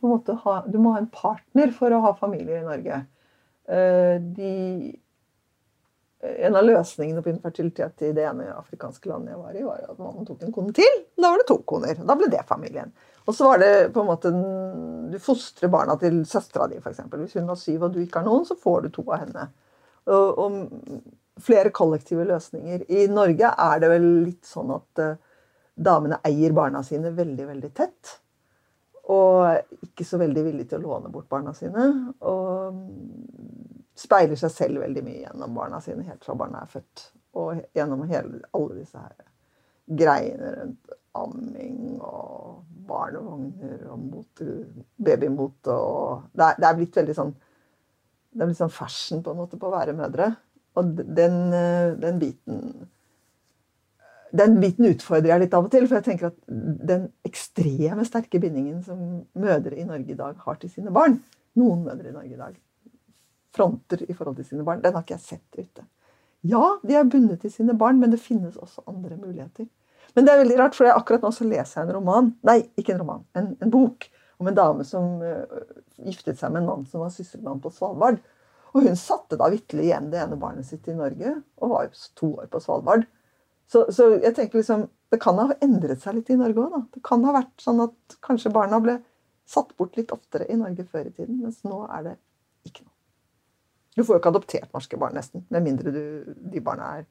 ha, 0.45 0.55
du, 0.65 0.77
må 0.81 0.95
ha 0.95 1.01
en 1.03 1.11
partner 1.13 1.73
for 1.75 1.93
å 1.93 2.01
ha 2.07 2.15
familie 2.17 2.61
i 2.61 2.65
Norge. 2.65 3.03
Uh, 3.71 4.17
de, 4.37 4.51
en 6.21 6.57
av 6.57 6.65
løsningene 6.65 7.21
på 7.25 7.31
infertilitet 7.31 8.03
i 8.05 8.11
det 8.17 8.25
ene 8.29 8.49
afrikanske 8.53 9.09
landet 9.09 9.33
jeg 9.33 9.41
var 9.41 9.55
i, 9.55 9.63
var 9.65 9.85
at 9.89 10.01
man 10.01 10.27
tok 10.27 10.43
en 10.45 10.53
kone 10.53 10.73
til. 10.77 10.99
Da 11.17 11.31
var 11.31 11.41
det 11.41 11.47
to 11.49 11.57
koner. 11.69 11.97
Da 11.97 12.17
ble 12.17 12.29
det 12.33 12.43
familien. 12.49 12.91
Og 13.25 13.37
så 13.37 13.47
var 13.47 13.61
det 13.61 13.71
på 13.93 14.01
en 14.01 14.09
måte 14.09 14.31
Du 15.11 15.17
fostrer 15.21 15.69
barna 15.69 15.97
til 16.01 16.21
søstera 16.25 16.67
di, 16.69 16.77
f.eks. 16.81 17.01
Hvis 17.13 17.37
hun 17.37 17.49
var 17.49 17.57
syv 17.59 17.87
og 17.87 17.95
du 17.95 18.01
ikke 18.03 18.21
har 18.21 18.29
noen, 18.29 18.45
så 18.47 18.57
får 18.57 18.85
du 18.85 18.93
to 18.95 19.05
av 19.09 19.25
henne. 19.25 19.49
Og, 20.09 20.39
og 20.41 21.41
flere 21.41 21.73
kollektive 21.73 22.25
løsninger. 22.29 22.85
I 22.89 23.07
Norge 23.11 23.53
er 23.53 23.81
det 23.81 23.89
vel 23.91 24.07
litt 24.27 24.47
sånn 24.49 24.73
at 24.75 25.01
uh, 25.01 25.17
damene 25.83 26.21
eier 26.27 26.53
barna 26.55 26.83
sine 26.85 27.13
veldig, 27.15 27.47
veldig 27.53 27.71
tett. 27.77 28.17
Og 29.11 29.87
ikke 29.87 30.05
så 30.07 30.19
veldig 30.21 30.43
villige 30.45 30.71
til 30.71 30.81
å 30.81 30.93
låne 30.93 31.11
bort 31.13 31.29
barna 31.31 31.53
sine. 31.57 31.87
Og 32.27 32.77
speiler 33.97 34.39
seg 34.39 34.53
selv 34.53 34.85
veldig 34.85 35.03
mye 35.05 35.23
gjennom 35.25 35.57
barna 35.57 35.81
sine 35.83 36.05
helt 36.07 36.23
fra 36.25 36.37
barna 36.37 36.63
er 36.63 36.71
født. 36.71 37.05
Og 37.41 37.61
gjennom 37.75 38.05
hele, 38.09 38.41
alle 38.55 38.79
disse 38.81 39.01
her 39.01 39.15
greiene 39.91 40.51
rundt 40.55 40.93
amming 41.17 41.97
og 41.99 42.61
barnevogner 42.87 43.81
og 43.91 44.03
mote, 44.05 44.45
babymote 44.95 45.73
og 45.73 46.29
det 46.31 46.45
er, 46.45 46.59
det 46.61 46.67
er, 46.67 46.77
blitt 46.77 46.99
veldig 47.01 47.15
sånn 47.17 47.33
Det 48.31 48.39
er 48.39 48.47
blitt 48.47 48.61
sånn 48.61 48.71
fashion 48.71 49.23
på 49.25 49.33
en 49.33 49.41
måte 49.41 49.59
på 49.59 49.67
å 49.67 49.73
være 49.73 49.95
mødre. 49.97 50.29
Og 50.79 50.93
den, 51.01 51.35
den 51.99 52.19
biten 52.21 52.61
den 54.31 54.57
biten 54.61 54.87
utfordrer 54.87 55.33
jeg 55.33 55.43
litt 55.43 55.55
av 55.57 55.67
og 55.67 55.71
til. 55.73 55.85
For 55.89 55.99
jeg 55.99 56.07
tenker 56.07 56.31
at 56.31 56.39
den 56.91 57.07
ekstreme 57.27 58.05
sterke 58.07 58.41
bindingen 58.41 58.81
som 58.85 59.23
mødre 59.37 59.77
i 59.77 59.87
Norge 59.87 60.13
i 60.13 60.19
dag 60.19 60.39
har 60.45 60.59
til 60.61 60.71
sine 60.73 60.93
barn 60.93 61.19
Noen 61.59 61.81
mødre 61.83 62.07
i 62.07 62.13
Norge 62.15 62.31
i 62.31 62.39
dag 62.39 62.53
fronter 63.51 64.05
i 64.07 64.13
forhold 64.15 64.37
til 64.39 64.47
sine 64.47 64.63
barn. 64.63 64.79
Den 64.83 64.95
har 64.95 65.03
ikke 65.03 65.17
jeg 65.17 65.25
sett 65.25 65.59
ute. 65.59 65.83
Ja, 66.47 66.77
de 66.87 66.95
er 66.97 67.09
bundet 67.11 67.43
til 67.43 67.51
sine 67.53 67.75
barn, 67.77 67.99
men 67.99 68.13
det 68.13 68.21
finnes 68.23 68.57
også 68.57 68.85
andre 68.87 69.17
muligheter. 69.19 69.67
Men 70.15 70.25
det 70.25 70.33
er 70.33 70.41
veldig 70.41 70.57
rart, 70.59 70.75
for 70.75 70.89
akkurat 70.91 71.23
nå 71.23 71.31
så 71.35 71.47
leser 71.47 71.81
jeg 71.81 71.87
en 71.87 71.95
roman 71.99 72.31
Nei, 72.47 72.61
ikke 72.79 72.95
en 72.95 73.03
roman. 73.03 73.25
En, 73.37 73.51
en 73.61 73.73
bok 73.73 74.07
om 74.41 74.49
en 74.49 74.57
dame 74.57 74.85
som 74.87 75.21
uh, 75.21 75.61
giftet 76.01 76.39
seg 76.39 76.51
med 76.51 76.63
en 76.63 76.69
mann 76.71 76.87
som 76.89 77.03
var 77.03 77.13
sysselmann 77.13 77.61
på 77.63 77.71
Svalbard. 77.75 78.19
Og 78.71 78.87
hun 78.87 78.97
satte 78.99 79.37
da 79.39 79.49
vitterlig 79.51 79.89
igjen 79.89 80.09
det 80.11 80.21
ene 80.23 80.39
barnet 80.39 80.67
sitt 80.67 80.87
i 80.89 80.95
Norge, 80.95 81.35
og 81.61 81.73
var 81.75 81.87
jo 81.87 82.05
to 82.17 82.31
år 82.41 82.49
på 82.51 82.63
Svalbard. 82.63 83.05
Så, 83.71 83.85
så, 83.95 84.09
jeg 84.19 84.35
tenker 84.35 84.59
liksom, 84.59 84.89
det 85.13 85.19
kan 85.23 85.37
ha 85.39 85.53
endret 85.63 86.01
seg 86.03 86.17
litt 86.17 86.31
i 86.33 86.39
Norge 86.39 86.65
òg. 86.65 86.89
Det 86.91 87.03
kan 87.07 87.23
ha 87.23 87.35
vært 87.37 87.53
sånn 87.63 87.79
at 87.85 88.17
kanskje 88.23 88.51
barna 88.51 88.81
ble 88.83 88.97
satt 89.47 89.71
bort 89.79 89.95
litt 89.99 90.11
oftere 90.11 90.47
i 90.51 90.57
Norge 90.59 90.83
før 90.87 91.07
i 91.07 91.13
tiden, 91.15 91.39
mens 91.43 91.61
nå 91.67 91.85
er 91.87 92.09
det 92.09 92.15
ikke 92.67 92.83
noe. 92.83 92.95
Du 93.95 94.03
får 94.03 94.15
jo 94.15 94.21
ikke 94.21 94.31
adoptert 94.31 94.75
norske 94.75 94.99
barn, 94.99 95.15
nesten, 95.15 95.45
med 95.51 95.63
mindre 95.65 95.91
du, 95.95 96.03
de 96.51 96.63
barna 96.63 96.91
er 96.99 97.07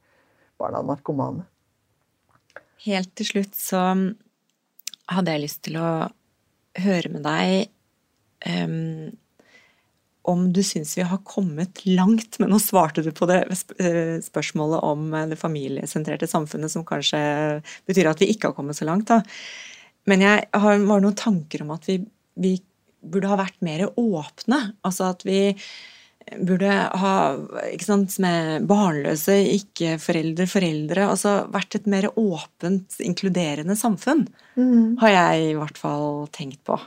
barna 0.61 0.83
narkomane. 0.85 1.47
Helt 2.85 3.13
til 3.17 3.29
slutt 3.29 3.57
så 3.57 3.81
hadde 5.11 5.35
jeg 5.35 5.45
lyst 5.45 5.63
til 5.67 5.77
å 5.81 5.91
høre 6.81 7.13
med 7.13 7.25
deg 7.25 7.69
um, 8.65 9.11
om 10.31 10.47
du 10.55 10.63
syns 10.67 10.97
vi 10.99 11.05
har 11.07 11.21
kommet 11.27 11.83
langt, 11.89 12.39
men 12.41 12.53
nå 12.53 12.61
svarte 12.63 13.05
du 13.05 13.11
på 13.17 13.29
det 13.31 13.43
eh, 13.83 14.17
spørsmålet 14.25 14.87
om 14.87 15.13
eh, 15.15 15.29
det 15.33 15.39
familiesentrerte 15.41 16.29
samfunnet, 16.31 16.73
som 16.73 16.87
kanskje 16.87 17.21
betyr 17.91 18.11
at 18.11 18.23
vi 18.23 18.31
ikke 18.33 18.51
har 18.51 18.57
kommet 18.57 18.79
så 18.79 18.89
langt. 18.89 19.11
Da. 19.11 19.21
Men 20.11 20.25
jeg 20.25 20.49
har, 20.51 20.83
var 20.87 21.05
noen 21.05 21.19
tanker 21.19 21.65
om 21.65 21.75
at 21.77 21.89
vi, 21.91 22.01
vi 22.41 22.57
burde 23.01 23.31
ha 23.31 23.39
vært 23.41 23.59
mer 23.65 23.89
åpne. 23.91 24.61
Altså 24.87 25.11
at 25.13 25.25
vi 25.27 25.41
burde 26.39 26.71
ha 26.71 27.15
ikke 27.71 27.87
sant, 27.87 28.15
med 28.23 28.67
barnløse, 28.71 29.35
ikke-foreldre, 29.57 30.47
foreldre 30.51 31.07
Altså 31.09 31.33
vært 31.51 31.79
et 31.81 31.89
mer 31.91 32.11
åpent, 32.13 33.01
inkluderende 33.03 33.77
samfunn. 33.79 34.27
Mm. 34.55 34.99
Har 35.01 35.15
jeg 35.15 35.51
i 35.51 35.59
hvert 35.59 35.81
fall 35.81 36.27
tenkt 36.35 36.63
på. 36.69 36.79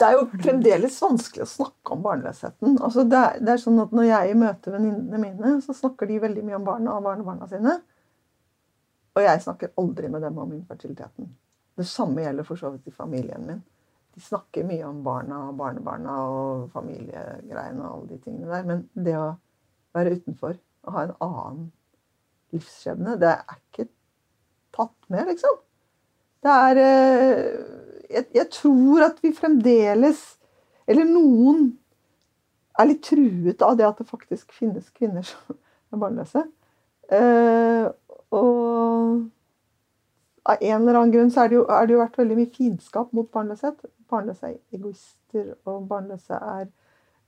Det 0.00 0.06
er 0.08 0.16
jo 0.16 0.28
fremdeles 0.32 0.94
vanskelig 1.02 1.44
å 1.44 1.50
snakke 1.50 1.92
om 1.92 2.04
barnløsheten. 2.04 2.78
Altså 2.80 3.04
det, 3.04 3.18
er, 3.20 3.40
det, 3.42 3.52
er, 3.52 3.60
sånn 3.60 3.82
at 3.82 3.90
Når 3.92 4.06
jeg 4.08 4.38
møter 4.40 4.76
venninnene 4.76 5.20
mine, 5.20 5.56
så 5.64 5.76
snakker 5.76 6.08
de 6.08 6.22
veldig 6.22 6.44
mye 6.46 6.56
om 6.56 6.64
barna 6.64 6.94
og 6.96 7.04
barnebarna 7.04 7.48
sine. 7.50 7.74
Og 9.12 9.26
jeg 9.26 9.42
snakker 9.44 9.74
aldri 9.82 10.08
med 10.08 10.24
dem 10.24 10.38
om 10.40 10.54
infertiliteten. 10.56 11.28
Det 11.76 11.86
samme 11.88 12.24
gjelder 12.24 12.48
for 12.48 12.60
så 12.60 12.72
vidt 12.72 12.88
i 12.88 12.96
familien 12.96 13.44
min 13.44 13.60
de 14.14 14.20
snakker 14.20 14.66
mye 14.66 14.86
om 14.88 15.02
barna 15.06 15.38
og 15.48 15.56
barnebarna 15.58 16.16
og 16.26 16.70
familiegreiene 16.74 17.84
og 17.84 17.90
alle 17.90 18.08
de 18.10 18.18
tingene 18.24 18.50
der. 18.50 18.66
Men 18.66 19.06
det 19.06 19.16
å 19.18 19.28
være 19.96 20.16
utenfor 20.18 20.56
og 20.86 20.94
ha 20.96 21.04
en 21.06 21.16
annen 21.26 21.66
livsskjebne, 22.54 23.18
det 23.20 23.30
er 23.36 23.58
ikke 23.58 23.86
tatt 24.74 25.10
med, 25.12 25.30
liksom. 25.30 25.60
Det 26.40 26.56
er 26.66 26.80
eh, 26.82 27.46
jeg, 28.10 28.26
jeg, 28.34 28.46
tror 28.52 29.06
at 29.06 29.20
vi 29.22 29.32
fremdeles 29.36 30.22
Eller 30.90 31.06
noen 31.08 31.68
er 32.80 32.88
litt 32.88 33.02
truet 33.06 33.62
av 33.62 33.76
det 33.78 33.86
at 33.86 33.98
det 34.00 34.08
faktisk 34.08 34.54
finnes 34.56 34.88
kvinner 34.96 35.26
som 35.26 35.58
er 35.92 36.00
barnløse. 36.00 36.42
Uh, 37.10 37.90
og 38.32 39.26
av 40.48 40.62
en 40.62 40.76
eller 40.80 40.98
annen 40.98 41.12
grunn 41.12 41.32
så 41.34 41.44
er 41.44 41.50
det, 41.50 41.58
jo, 41.58 41.64
er 41.68 41.86
det 41.86 41.94
jo 41.94 42.00
vært 42.00 42.18
veldig 42.22 42.38
mye 42.38 42.52
fiendskap 42.54 43.12
mot 43.16 43.28
barnløshet. 43.34 43.84
Barnløse 44.10 44.48
er 44.48 44.56
egoister, 44.74 45.52
og 45.68 45.84
barnløse 45.90 46.38
er 46.38 46.70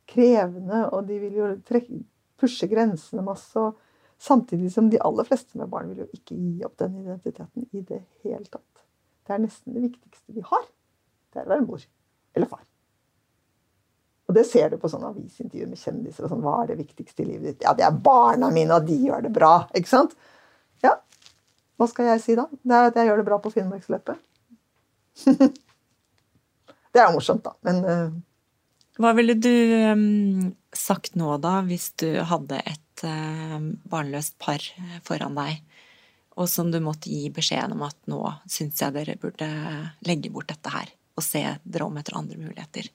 krevende, 0.08 0.86
og 0.90 1.06
de 1.10 1.18
vil 1.20 1.38
jo 1.38 1.50
trekke, 1.68 2.00
pushe 2.40 2.68
grensene 2.70 3.24
masse. 3.26 3.52
og 3.60 3.76
Samtidig 4.22 4.72
som 4.72 4.88
de 4.90 5.02
aller 5.02 5.26
fleste 5.28 5.58
med 5.58 5.70
barn 5.70 5.90
vil 5.90 6.04
jo 6.04 6.08
ikke 6.14 6.38
gi 6.38 6.64
opp 6.66 6.78
den 6.78 7.00
identiteten 7.02 7.68
i 7.72 7.84
det 7.86 8.04
hele 8.22 8.46
tatt. 8.46 8.71
Det 9.26 9.34
er 9.34 9.42
nesten 9.44 9.76
det 9.76 9.86
viktigste 9.88 10.36
vi 10.36 10.44
har. 10.46 10.68
Det 11.32 11.40
er 11.42 11.48
å 11.48 11.54
være 11.54 11.66
mor 11.66 11.82
eller 12.32 12.48
far. 12.48 12.62
Og 14.30 14.36
det 14.36 14.46
ser 14.48 14.70
du 14.72 14.78
på 14.80 14.88
sånne 14.88 15.10
avisintervjuer 15.12 15.68
med 15.68 15.80
kjendiser. 15.80 16.24
og 16.24 16.32
sånn, 16.32 16.44
Hva 16.44 16.62
er 16.62 16.72
det 16.72 16.78
viktigste 16.80 17.24
i 17.24 17.28
livet 17.28 17.48
ditt? 17.50 17.64
Ja, 17.66 17.74
det 17.76 17.84
er 17.84 17.96
barna 18.04 18.48
mine, 18.54 18.78
og 18.78 18.86
de 18.88 18.96
gjør 18.96 19.26
det 19.26 19.32
bra. 19.34 19.54
ikke 19.76 19.90
sant? 19.90 20.14
Ja, 20.84 20.96
hva 21.76 21.88
skal 21.90 22.12
jeg 22.12 22.22
si 22.24 22.36
da? 22.38 22.46
Det 22.62 22.78
er 22.78 22.90
at 22.90 22.98
jeg 22.98 23.10
gjør 23.10 23.20
det 23.20 23.28
bra 23.28 23.38
på 23.42 23.52
Finnmarksløpet. 23.52 24.20
det 26.92 27.00
er 27.02 27.08
jo 27.08 27.16
morsomt, 27.18 27.44
da. 27.44 27.56
Men 27.66 27.82
uh... 27.84 28.06
Hva 29.02 29.12
ville 29.16 29.34
du 29.40 29.52
um, 29.90 30.52
sagt 30.76 31.16
nå, 31.18 31.34
da, 31.42 31.58
hvis 31.66 31.90
du 32.00 32.08
hadde 32.28 32.60
et 32.60 33.04
uh, 33.08 33.58
barnløst 33.92 34.36
par 34.40 34.64
foran 35.04 35.36
deg, 35.36 35.60
og 36.36 36.48
som 36.48 36.70
du 36.72 36.78
måtte 36.80 37.10
gi 37.12 37.28
beskjeden 37.34 37.74
om 37.76 37.84
at 37.86 37.98
nå 38.10 38.20
syns 38.50 38.80
jeg 38.80 38.94
dere 38.94 39.18
burde 39.20 39.48
legge 40.06 40.32
bort 40.32 40.48
dette 40.52 40.72
her 40.72 40.90
og 41.12 41.24
se 41.24 41.42
dere 41.62 41.86
om 41.86 41.98
etter 42.00 42.16
andre 42.16 42.38
muligheter? 42.40 42.88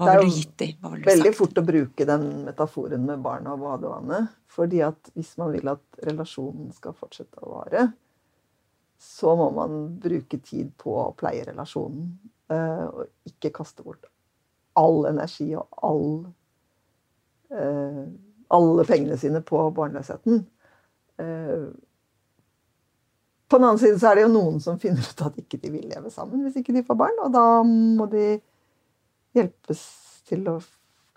Hva 0.00 0.16
ville 0.16 0.30
du 0.30 0.38
gitt 0.38 0.54
dem? 0.58 0.78
Det 0.82 1.02
er 1.02 1.10
veldig 1.12 1.32
fort 1.36 1.58
å 1.60 1.64
bruke 1.66 2.06
den 2.08 2.24
metaforen 2.48 3.04
med 3.06 3.22
barna 3.22 3.54
og 3.54 3.62
badevannet. 3.66 4.32
fordi 4.52 4.82
at 4.84 5.10
hvis 5.14 5.36
man 5.40 5.52
vil 5.54 5.68
at 5.72 6.02
relasjonen 6.04 6.72
skal 6.76 6.92
fortsette 6.92 7.40
å 7.40 7.54
vare, 7.54 7.86
så 9.00 9.32
må 9.36 9.48
man 9.54 9.94
bruke 10.02 10.38
tid 10.44 10.74
på 10.76 10.92
å 11.06 11.14
pleie 11.16 11.46
relasjonen. 11.46 12.10
Eh, 12.52 12.84
og 12.84 13.30
ikke 13.30 13.54
kaste 13.62 13.82
bort 13.86 14.04
all 14.76 15.06
energi 15.08 15.54
og 15.56 15.68
all 15.84 16.04
eh, 17.52 18.04
alle 18.52 18.84
pengene 18.88 19.16
sine 19.16 19.40
på 19.44 19.62
barnløsheten. 19.76 20.44
Eh, 23.52 23.54
på 23.54 23.58
den 23.58 23.68
annen 23.68 23.78
side 23.78 23.98
så 24.00 24.10
er 24.10 24.16
det 24.16 24.24
jo 24.26 24.32
noen 24.32 24.60
som 24.60 24.78
finner 24.80 25.04
ut 25.04 25.26
at 25.26 25.36
ikke 25.42 25.60
de 25.60 25.72
vil 25.74 25.88
leve 25.90 26.10
sammen 26.10 26.44
hvis 26.46 26.56
ikke 26.62 26.72
de 26.72 26.84
får 26.86 26.98
barn. 27.04 27.18
Og 27.24 27.32
da 27.34 27.44
må 27.66 28.08
de 28.12 28.38
hjelpes 29.36 29.82
til 30.28 30.48
å 30.48 30.58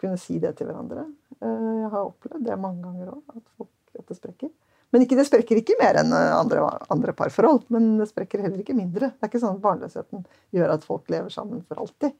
kunne 0.02 0.20
si 0.20 0.40
det 0.44 0.56
til 0.58 0.68
hverandre. 0.68 1.08
Jeg 1.40 1.90
har 1.92 2.04
opplevd 2.04 2.46
det 2.46 2.60
mange 2.60 2.84
ganger 2.84 3.14
òg, 3.16 3.24
at 3.36 3.44
folk 3.56 3.72
dette 3.96 4.18
sprekker. 4.18 4.52
Men 4.94 5.04
ikke, 5.04 5.18
det 5.20 5.26
sprekker 5.28 5.60
ikke 5.60 5.78
mer 5.80 5.98
enn 6.00 6.14
eh, 6.16 6.34
andre, 6.36 6.62
andre, 6.94 7.16
parforhold. 7.16 7.66
Men 7.74 7.98
det 8.00 8.10
sprekker 8.12 8.44
heller 8.44 8.62
ikke 8.62 8.78
mindre. 8.78 9.12
Det 9.12 9.26
er 9.28 9.32
ikke 9.32 9.42
sånn 9.44 9.58
at 9.58 9.64
barnløsheten 9.64 10.24
gjør 10.56 10.76
at 10.76 10.88
folk 10.88 11.10
lever 11.12 11.34
sammen 11.34 11.64
for 11.68 11.84
alltid. 11.84 12.16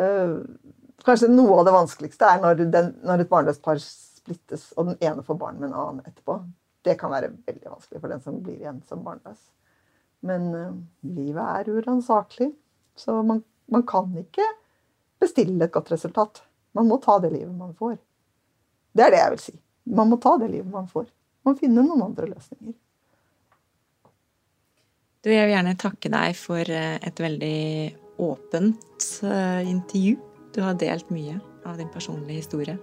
Uh, 0.00 0.40
kanskje 1.06 1.28
noe 1.30 1.60
av 1.60 1.68
det 1.68 1.74
vanskeligste 1.76 2.26
er 2.26 2.40
når, 2.42 2.64
den, 2.72 2.88
når 3.06 3.22
et 3.22 3.30
barnløst 3.30 3.62
par 3.62 3.78
splittes, 3.78 4.72
og 4.74 4.88
den 4.88 4.96
ene 5.04 5.22
får 5.22 5.38
barn 5.38 5.60
med 5.60 5.68
en 5.70 5.76
annen 5.78 6.08
etterpå. 6.08 6.40
Det 6.84 6.96
kan 7.00 7.12
være 7.12 7.32
veldig 7.46 7.70
vanskelig 7.70 8.00
for 8.02 8.12
den 8.12 8.22
som 8.24 8.40
blir 8.44 8.58
igjen 8.60 8.82
som 8.88 9.04
barnløs. 9.04 9.40
Men 10.24 10.50
uh, 10.52 10.76
livet 11.16 11.44
er 11.44 11.70
uransakelig, 11.72 12.50
så 12.96 13.18
man, 13.26 13.42
man 13.72 13.84
kan 13.88 14.12
ikke 14.20 14.46
bestille 15.20 15.64
et 15.64 15.72
godt 15.72 15.92
resultat. 15.94 16.42
Man 16.74 16.88
må 16.90 16.98
ta 17.02 17.18
det 17.22 17.32
livet 17.34 17.54
man 17.56 17.74
får. 17.78 17.96
Det 18.94 19.04
er 19.04 19.14
det 19.14 19.20
jeg 19.20 19.34
vil 19.34 19.42
si. 19.42 19.54
Man 19.94 20.10
må 20.10 20.18
ta 20.22 20.36
det 20.40 20.48
livet 20.48 20.70
man 20.72 20.86
får 20.88 21.10
Man 21.44 21.58
finner 21.58 21.84
noen 21.84 22.00
andre 22.06 22.30
løsninger. 22.30 22.72
Du, 25.24 25.28
jeg 25.32 25.44
vil 25.44 25.54
gjerne 25.54 25.74
takke 25.80 26.08
deg 26.12 26.36
for 26.36 26.68
eh, 26.72 26.96
et 27.04 27.20
veldig 27.20 27.58
åpent 28.24 29.08
eh, 29.24 29.60
intervju. 29.68 30.16
Du 30.56 30.60
har 30.64 30.76
delt 30.80 31.12
mye 31.12 31.36
av 31.68 31.80
din 31.80 31.88
personlige 31.92 32.44
historie 32.44 32.76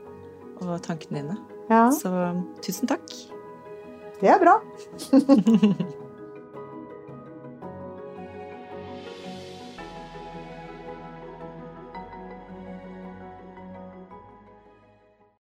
og 0.61 0.77
tankene 0.85 1.21
dine. 1.21 1.37
Ja. 1.69 1.87
Så 1.93 2.11
tusen 2.65 2.89
takk. 2.89 3.13
Det 4.21 4.29
er 4.29 4.39
bra. 4.39 4.59